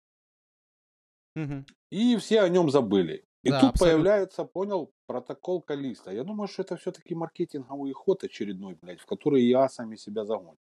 Мгм. 1.36 1.66
И 1.90 2.16
все 2.16 2.40
о 2.42 2.48
нем 2.48 2.70
забыли. 2.70 3.24
И 3.42 3.50
Да, 3.50 3.60
тут 3.60 3.70
абсолютно. 3.70 3.96
появляется, 3.96 4.44
понял, 4.44 4.92
протокол 5.06 5.60
Калиста. 5.60 6.10
Я 6.12 6.24
думаю, 6.24 6.48
что 6.48 6.62
это 6.62 6.76
все-таки 6.76 7.14
маркетинговый 7.14 7.92
ход 7.92 8.24
очередной, 8.24 8.74
блядь, 8.80 9.00
в 9.00 9.06
который 9.06 9.42
я 9.42 9.68
сами 9.68 9.96
себя 9.96 10.24
загонят. 10.24 10.58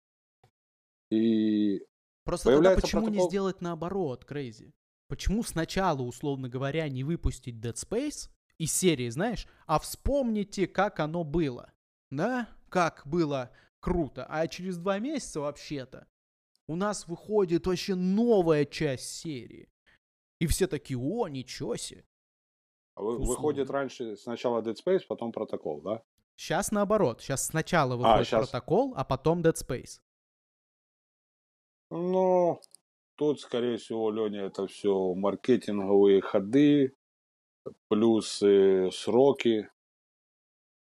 И 1.10 1.82
Просто 2.24 2.50
тогда 2.54 2.74
почему 2.74 3.08
не 3.08 3.18
протокол- 3.18 3.28
сделать 3.28 3.60
наоборот, 3.60 4.24
Крейзи? 4.24 4.72
Почему 5.08 5.42
сначала, 5.42 6.02
условно 6.02 6.48
говоря, 6.48 6.88
не 6.88 7.02
выпустить 7.04 7.56
Dead 7.56 7.74
Space 7.74 8.30
из 8.58 8.72
серии, 8.72 9.08
знаешь, 9.10 9.46
а 9.66 9.78
вспомните, 9.78 10.66
как 10.68 11.00
оно 11.00 11.24
было. 11.24 11.72
Да? 12.10 12.48
Как 12.68 13.02
было 13.04 13.50
круто. 13.80 14.24
А 14.28 14.46
через 14.46 14.76
два 14.78 14.98
месяца 14.98 15.40
вообще-то 15.40 16.06
у 16.68 16.76
нас 16.76 17.08
выходит 17.08 17.66
вообще 17.66 17.94
новая 17.94 18.64
часть 18.64 19.08
серии. 19.18 19.68
И 20.38 20.46
все 20.46 20.66
такие, 20.66 20.98
о, 20.98 21.28
ничего 21.28 21.76
себе. 21.76 22.04
вы- 22.96 23.14
Условно. 23.16 23.26
выходит 23.28 23.70
раньше 23.70 24.16
сначала 24.16 24.62
Dead 24.62 24.76
Space, 24.76 25.02
потом 25.08 25.32
протокол, 25.32 25.80
да? 25.82 26.02
Сейчас 26.36 26.70
наоборот. 26.70 27.20
Сейчас 27.20 27.46
сначала 27.46 27.96
выходит 27.96 28.26
щас. 28.26 28.48
протокол, 28.48 28.94
а 28.96 29.04
потом 29.04 29.42
Dead 29.42 29.54
Space. 29.54 30.00
Ну, 31.90 32.60
тут, 33.16 33.40
скорее 33.40 33.76
всего, 33.78 34.10
Леня, 34.10 34.42
это 34.44 34.66
все 34.66 35.14
маркетинговые 35.14 36.20
ходы, 36.20 36.94
плюс 37.88 38.42
э, 38.42 38.90
сроки. 38.92 39.68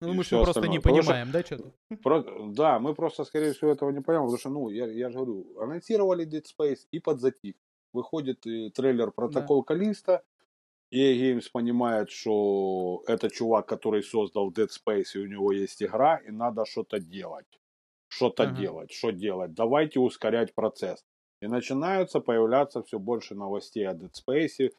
Ну, 0.07 0.13
И 0.13 0.17
мы, 0.17 0.23
мы 0.31 0.43
просто 0.43 0.61
не 0.67 0.77
остальное. 0.77 0.81
Потому 0.81 1.01
что- 1.01 1.11
понимаем, 1.11 1.31
да, 1.31 1.41
что-то? 1.43 1.71
Про- 2.03 2.51
да, 2.53 2.79
мы 2.79 2.93
просто, 2.95 3.23
скорее 3.25 3.53
всего, 3.53 3.71
этого 3.71 3.89
не 3.91 4.01
понимаем, 4.01 4.27
потому 4.27 4.39
что, 4.39 4.49
ну, 4.49 4.69
я, 4.69 4.85
я 4.87 5.09
же 5.09 5.15
говорю, 5.17 5.59
анонсировали 5.59 6.25
Dead 6.25 6.43
Space 6.43 6.87
и 6.91 6.99
подзатих. 6.99 7.55
Выходит 7.93 8.45
э, 8.47 8.69
трейлер 8.71 9.11
Протокол 9.11 9.63
Калиста, 9.63 10.23
EA 10.91 11.15
Games 11.15 11.49
понимает, 11.51 12.09
что 12.11 13.03
это 13.07 13.29
чувак, 13.29 13.67
который 13.67 14.03
создал 14.03 14.51
Dead 14.51 14.69
Space, 14.69 15.15
и 15.15 15.19
у 15.19 15.27
него 15.27 15.51
есть 15.51 15.81
игра, 15.81 16.17
и 16.17 16.31
надо 16.31 16.65
что-то 16.65 16.99
делать. 16.99 17.47
Что-то 18.09 18.43
Ага. 18.43 18.55
делать, 18.61 18.91
что 18.91 19.11
делать. 19.11 19.53
Давайте 19.53 19.99
ускорять 19.99 20.53
процесс. 20.53 21.03
И 21.41 21.47
начинаются 21.47 22.19
появляться 22.19 22.81
все 22.83 22.99
больше 22.99 23.35
новостей 23.35 23.87
о 23.87 23.93
Dead 23.93 24.11
Space. 24.13 24.71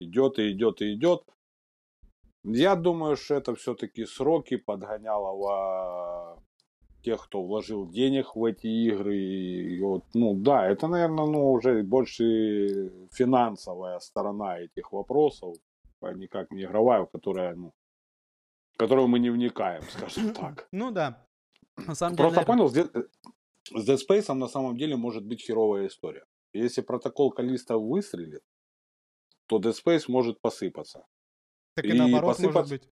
Идет 0.00 0.38
и 0.38 0.50
идет 0.52 0.82
и 0.82 0.92
идет. 0.94 1.22
Я 2.44 2.74
думаю, 2.74 3.16
что 3.16 3.34
это 3.34 3.54
все-таки 3.54 4.04
сроки 4.04 4.56
подгоняло 4.56 6.42
тех, 7.02 7.24
кто 7.24 7.42
вложил 7.42 7.88
денег 7.90 8.34
в 8.36 8.44
эти 8.44 8.66
игры. 8.66 9.16
И 9.16 9.80
вот, 9.80 10.04
ну 10.14 10.34
да, 10.34 10.68
это, 10.68 10.88
наверное, 10.88 11.26
ну, 11.26 11.52
уже 11.52 11.82
больше 11.82 12.92
финансовая 13.12 13.98
сторона 14.00 14.58
этих 14.60 14.92
вопросов, 14.92 15.56
а 16.00 16.12
никак 16.12 16.50
не 16.50 16.62
игровая, 16.64 17.02
в 17.04 17.10
которая, 17.10 17.54
ну, 17.54 17.72
в 18.74 18.76
которую 18.76 19.08
мы 19.08 19.18
не 19.18 19.30
вникаем, 19.30 19.82
скажем 19.82 20.32
так. 20.34 20.68
Ну 20.72 20.90
да. 20.90 21.26
На 21.76 21.94
самом 21.94 22.16
деле, 22.16 22.28
Просто 22.28 22.40
наверно- 22.40 22.46
понял, 22.46 22.68
с 22.68 22.76
Dead, 22.76 23.08
с 23.74 23.88
Dead 23.88 23.98
Space 24.08 24.34
на 24.34 24.48
самом 24.48 24.76
деле 24.76 24.96
может 24.96 25.24
быть 25.24 25.42
херовая 25.42 25.86
история. 25.86 26.24
Если 26.52 26.82
протокол 26.82 27.30
Калиста 27.30 27.78
выстрелит, 27.78 28.42
то 29.46 29.58
Dead 29.58 29.72
Space 29.72 30.04
может 30.08 30.40
посыпаться. 30.40 31.04
Так 31.74 31.84
и, 31.84 31.88
и 31.88 31.92
наоборот 31.92 32.38
может 32.38 32.54
посыпаться- 32.54 32.70
быть. 32.70 32.88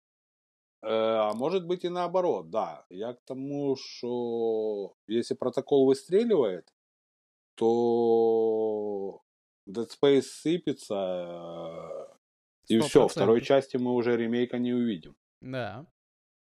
Э, 0.82 0.88
А 1.30 1.32
может 1.34 1.66
быть 1.66 1.84
и 1.84 1.88
наоборот, 1.88 2.50
да. 2.50 2.84
Я 2.90 3.14
к 3.14 3.22
тому, 3.24 3.76
что 3.76 4.94
если 5.06 5.34
протокол 5.34 5.86
выстреливает, 5.86 6.72
то 7.54 9.20
Dead 9.68 9.88
Space 9.88 10.22
сыпется, 10.22 12.08
э, 12.68 12.74
и 12.74 12.78
все, 12.80 13.08
второй 13.08 13.40
части 13.40 13.76
мы 13.78 13.94
уже 13.94 14.16
ремейка 14.16 14.58
не 14.58 14.72
увидим. 14.72 15.16
Да. 15.40 15.86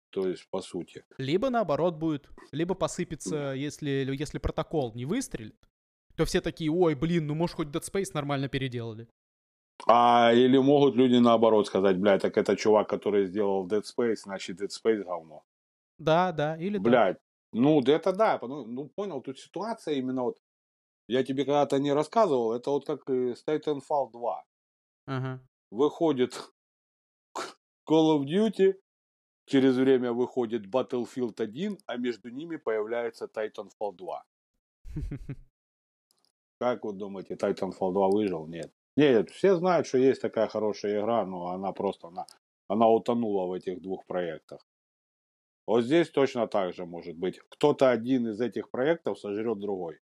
То 0.09 0.27
есть, 0.27 0.47
по 0.49 0.61
сути. 0.61 1.03
Либо 1.17 1.49
наоборот 1.49 1.95
будет. 1.95 2.29
Либо 2.51 2.75
посыпется, 2.75 3.53
если, 3.53 3.89
если 4.19 4.37
протокол 4.37 4.93
не 4.93 5.05
выстрелит, 5.05 5.57
то 6.15 6.25
все 6.25 6.39
такие, 6.41 6.69
ой, 6.71 6.93
блин, 6.95 7.25
ну 7.27 7.33
может 7.33 7.55
хоть 7.55 7.67
Dead 7.69 7.81
Space 7.81 8.11
нормально 8.13 8.47
переделали. 8.47 9.07
А 9.87 10.31
или 10.33 10.57
могут 10.57 10.95
люди 10.95 11.15
наоборот 11.15 11.67
сказать, 11.67 11.97
блядь, 11.97 12.21
так 12.21 12.37
это 12.37 12.55
чувак, 12.55 12.87
который 12.89 13.25
сделал 13.25 13.67
Dead 13.67 13.83
Space, 13.83 14.15
значит 14.23 14.61
Dead 14.61 14.69
Space 14.69 15.03
говно. 15.03 15.43
Да, 15.97 16.31
да, 16.31 16.55
или 16.57 16.77
да. 16.77 16.83
Блядь, 16.83 17.17
ну 17.51 17.81
да 17.81 17.93
это 17.93 18.13
да, 18.13 18.39
ну 18.41 18.89
понял, 18.95 19.21
тут 19.21 19.39
ситуация 19.39 19.95
именно 19.95 20.23
вот, 20.23 20.37
я 21.07 21.23
тебе 21.23 21.45
когда-то 21.45 21.79
не 21.79 21.93
рассказывал, 21.93 22.53
это 22.53 22.69
вот 22.69 22.85
как 22.85 23.09
с 23.09 23.43
Titanfall 23.45 24.11
2. 24.11 24.45
Ага. 25.05 25.39
выходит 25.69 26.33
Call 27.89 28.17
of 28.17 28.23
Duty, 28.25 28.75
через 29.45 29.75
время 29.75 30.13
выходит 30.13 30.65
Battlefield 30.65 31.41
1, 31.41 31.77
а 31.85 31.97
между 31.97 32.29
ними 32.29 32.55
появляется 32.55 33.25
Titanfall 33.25 33.95
2. 33.95 34.23
Как 36.59 36.85
вы 36.85 36.93
думаете, 36.93 37.35
Titanfall 37.35 37.91
2 37.91 38.07
выжил? 38.09 38.47
Нет. 38.47 38.71
Нет, 38.95 39.29
все 39.31 39.55
знают, 39.55 39.87
что 39.87 39.97
есть 39.97 40.21
такая 40.21 40.47
хорошая 40.47 40.99
игра, 41.01 41.25
но 41.25 41.47
она 41.47 41.71
просто, 41.71 42.07
она, 42.07 42.25
она 42.67 42.87
утонула 42.87 43.47
в 43.47 43.53
этих 43.53 43.81
двух 43.81 44.05
проектах. 44.05 44.65
Вот 45.65 45.83
здесь 45.83 46.09
точно 46.09 46.47
так 46.47 46.73
же 46.73 46.85
может 46.85 47.15
быть. 47.15 47.39
Кто-то 47.49 47.89
один 47.89 48.27
из 48.27 48.41
этих 48.41 48.69
проектов 48.69 49.19
сожрет 49.19 49.59
другой. 49.59 49.99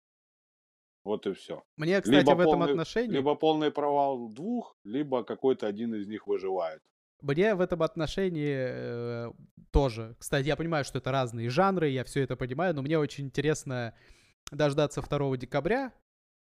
Вот 1.04 1.28
и 1.28 1.34
все. 1.34 1.64
Мне, 1.78 2.02
кстати, 2.02 2.18
Либо 2.20 2.32
в 2.36 2.40
этом 2.40 2.60
полный- 2.60 2.72
отношении... 2.72 3.14
Либо 3.16 3.36
полный 3.36 3.72
провал 3.72 4.28
двух, 4.28 4.76
либо 4.84 5.24
какой-то 5.24 5.68
один 5.68 5.94
из 5.96 6.08
них 6.08 6.28
выживает. 6.28 6.82
мне 7.22 7.56
в 7.56 7.62
этом 7.62 7.84
отношении 7.84 8.56
э, 8.58 9.32
тоже. 9.72 10.16
Кстати, 10.20 10.48
я 10.48 10.56
понимаю, 10.56 10.84
что 10.84 10.98
это 10.98 11.12
разные 11.12 11.50
жанры, 11.50 11.90
я 11.90 12.04
все 12.04 12.22
это 12.22 12.36
понимаю, 12.36 12.74
но 12.74 12.82
мне 12.82 12.98
очень 12.98 13.26
интересно 13.26 13.94
дождаться 14.52 15.02
2 15.02 15.38
декабря, 15.38 15.94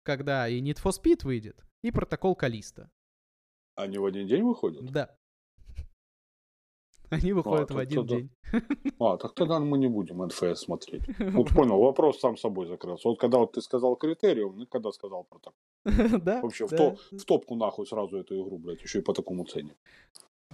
когда 0.05 0.49
и 0.49 0.61
Need 0.63 0.81
for 0.83 0.93
Speed 0.93 1.25
выйдет, 1.25 1.65
и 1.83 1.91
протокол 1.91 2.35
Калиста. 2.35 2.91
Они 3.75 3.99
в 3.99 4.05
один 4.05 4.27
день 4.27 4.43
выходят? 4.43 4.85
Да. 4.93 5.17
Они 7.11 7.33
выходят 7.35 7.71
А, 7.71 7.75
в 7.75 7.79
один 7.79 8.07
тогда- 8.07 8.17
день. 8.17 8.31
А, 8.99 9.17
так 9.19 9.35
тогда 9.35 9.59
мы 9.61 9.77
не 9.77 9.89
будем 9.89 10.23
НФС 10.25 10.61
смотреть. 10.63 11.03
Вот 11.19 11.51
понял, 11.51 11.79
вопрос 11.79 12.21
сам 12.21 12.37
собой 12.39 12.67
закрылся. 12.67 13.09
Вот 13.09 13.21
когда 13.21 13.39
вот 13.39 13.53
ты 13.53 13.61
сказал 13.61 13.97
критериум, 13.97 14.63
и 14.63 14.67
когда 14.67 14.93
сказал 14.93 15.25
про 15.25 15.39
так. 15.39 15.55
Да? 16.25 16.41
Вообще 16.41 16.67
в, 16.67 16.71
да. 16.71 16.77
то- 16.77 16.97
в 17.11 17.25
топку 17.25 17.55
нахуй 17.57 17.87
сразу 17.87 18.17
эту 18.17 18.35
игру, 18.43 18.59
блядь, 18.59 18.81
еще 18.83 19.01
и 19.01 19.03
по 19.03 19.13
такому 19.13 19.45
цене. 19.45 19.75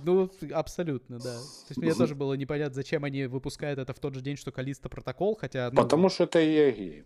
Ну, 0.05 0.31
абсолютно, 0.53 1.19
да. 1.19 1.35
То 1.39 1.71
есть 1.71 1.77
мне 1.77 1.95
тоже 1.95 2.15
было 2.15 2.35
непонятно, 2.35 2.75
зачем 2.75 3.05
они 3.05 3.27
выпускают 3.27 3.79
это 3.81 3.93
в 3.93 3.99
тот 3.99 4.15
же 4.15 4.21
день, 4.21 4.37
что 4.37 4.53
Калиста 4.53 4.89
протокол, 4.89 5.37
хотя 5.37 5.71
ну, 5.73 5.83
Потому 5.83 6.09
что 6.09 6.25
это 6.25 6.39
EA 6.41 7.05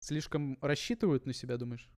слишком 0.00 0.58
рассчитывают 0.60 1.26
на 1.26 1.32
себя, 1.34 1.56
думаешь? 1.58 1.90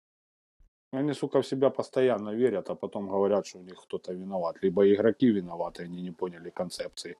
Они, 0.92 1.14
сука, 1.14 1.40
в 1.40 1.46
себя 1.46 1.70
постоянно 1.70 2.34
верят, 2.34 2.70
а 2.70 2.74
потом 2.74 3.08
говорят, 3.08 3.46
что 3.46 3.58
у 3.58 3.62
них 3.62 3.82
кто-то 3.82 4.12
виноват. 4.12 4.56
Либо 4.62 4.82
игроки 4.82 5.26
виноваты, 5.26 5.84
они 5.84 6.02
не 6.02 6.12
поняли 6.12 6.50
концепции. 6.50 7.16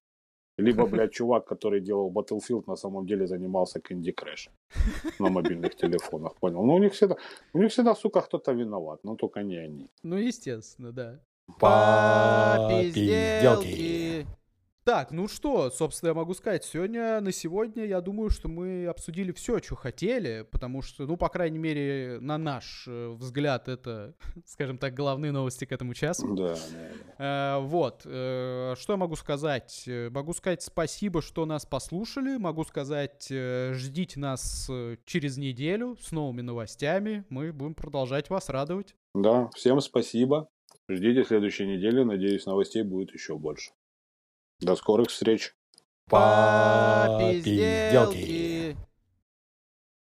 Либо, 0.58 0.86
блядь, 0.90 1.12
чувак, 1.12 1.44
который 1.44 1.80
делал 1.80 2.10
Battlefield, 2.12 2.64
на 2.66 2.76
самом 2.76 3.06
деле 3.06 3.26
занимался 3.26 3.78
Candy 3.80 4.14
Crush 4.14 4.50
на 5.18 5.30
мобильных 5.30 5.74
телефонах, 5.74 6.34
понял? 6.40 6.64
Ну, 6.64 6.74
у 6.74 6.78
них 6.78 6.92
всегда, 6.92 7.16
у 7.54 7.58
них 7.58 7.70
всегда, 7.70 7.94
сука, 7.94 8.20
кто-то 8.20 8.52
виноват, 8.52 9.04
но 9.04 9.16
только 9.16 9.42
не 9.42 9.56
они. 9.56 9.90
Ну, 10.02 10.16
естественно, 10.16 10.92
да. 10.92 11.20
Попизделки. 11.58 12.86
Так, 14.86 15.10
ну 15.10 15.26
что, 15.26 15.68
собственно, 15.70 16.10
я 16.10 16.14
могу 16.14 16.32
сказать, 16.32 16.62
сегодня, 16.62 17.20
на 17.20 17.32
сегодня, 17.32 17.84
я 17.84 18.00
думаю, 18.00 18.30
что 18.30 18.46
мы 18.46 18.86
обсудили 18.86 19.32
все, 19.32 19.58
что 19.58 19.74
хотели, 19.74 20.46
потому 20.48 20.80
что, 20.80 21.06
ну, 21.06 21.16
по 21.16 21.28
крайней 21.28 21.58
мере, 21.58 22.18
на 22.20 22.38
наш 22.38 22.84
э, 22.86 23.08
взгляд, 23.08 23.66
это, 23.66 24.14
скажем 24.46 24.78
так, 24.78 24.94
главные 24.94 25.32
новости 25.32 25.64
к 25.64 25.72
этому 25.72 25.92
часу. 25.92 26.32
Да, 26.36 26.54
да. 27.18 27.56
Э, 27.56 27.60
Вот, 27.62 28.02
э, 28.04 28.76
что 28.78 28.92
я 28.92 28.96
могу 28.96 29.16
сказать? 29.16 29.88
Могу 29.88 30.32
сказать 30.34 30.62
спасибо, 30.62 31.20
что 31.20 31.46
нас 31.46 31.66
послушали. 31.66 32.36
Могу 32.36 32.62
сказать, 32.62 33.26
ждите 33.28 34.20
нас 34.20 34.70
через 35.04 35.36
неделю 35.36 35.96
с 36.00 36.12
новыми 36.12 36.42
новостями. 36.42 37.24
Мы 37.28 37.52
будем 37.52 37.74
продолжать 37.74 38.30
вас 38.30 38.48
радовать. 38.50 38.94
Да, 39.16 39.50
всем 39.56 39.80
спасибо. 39.80 40.48
Ждите 40.88 41.24
следующей 41.24 41.66
недели. 41.66 42.04
Надеюсь, 42.04 42.46
новостей 42.46 42.84
будет 42.84 43.12
еще 43.12 43.36
больше. 43.36 43.72
До 44.60 44.76
скорых 44.76 45.08
встреч. 45.10 45.54
Попизделки. 46.08 47.42
Попизделки. 47.42 48.76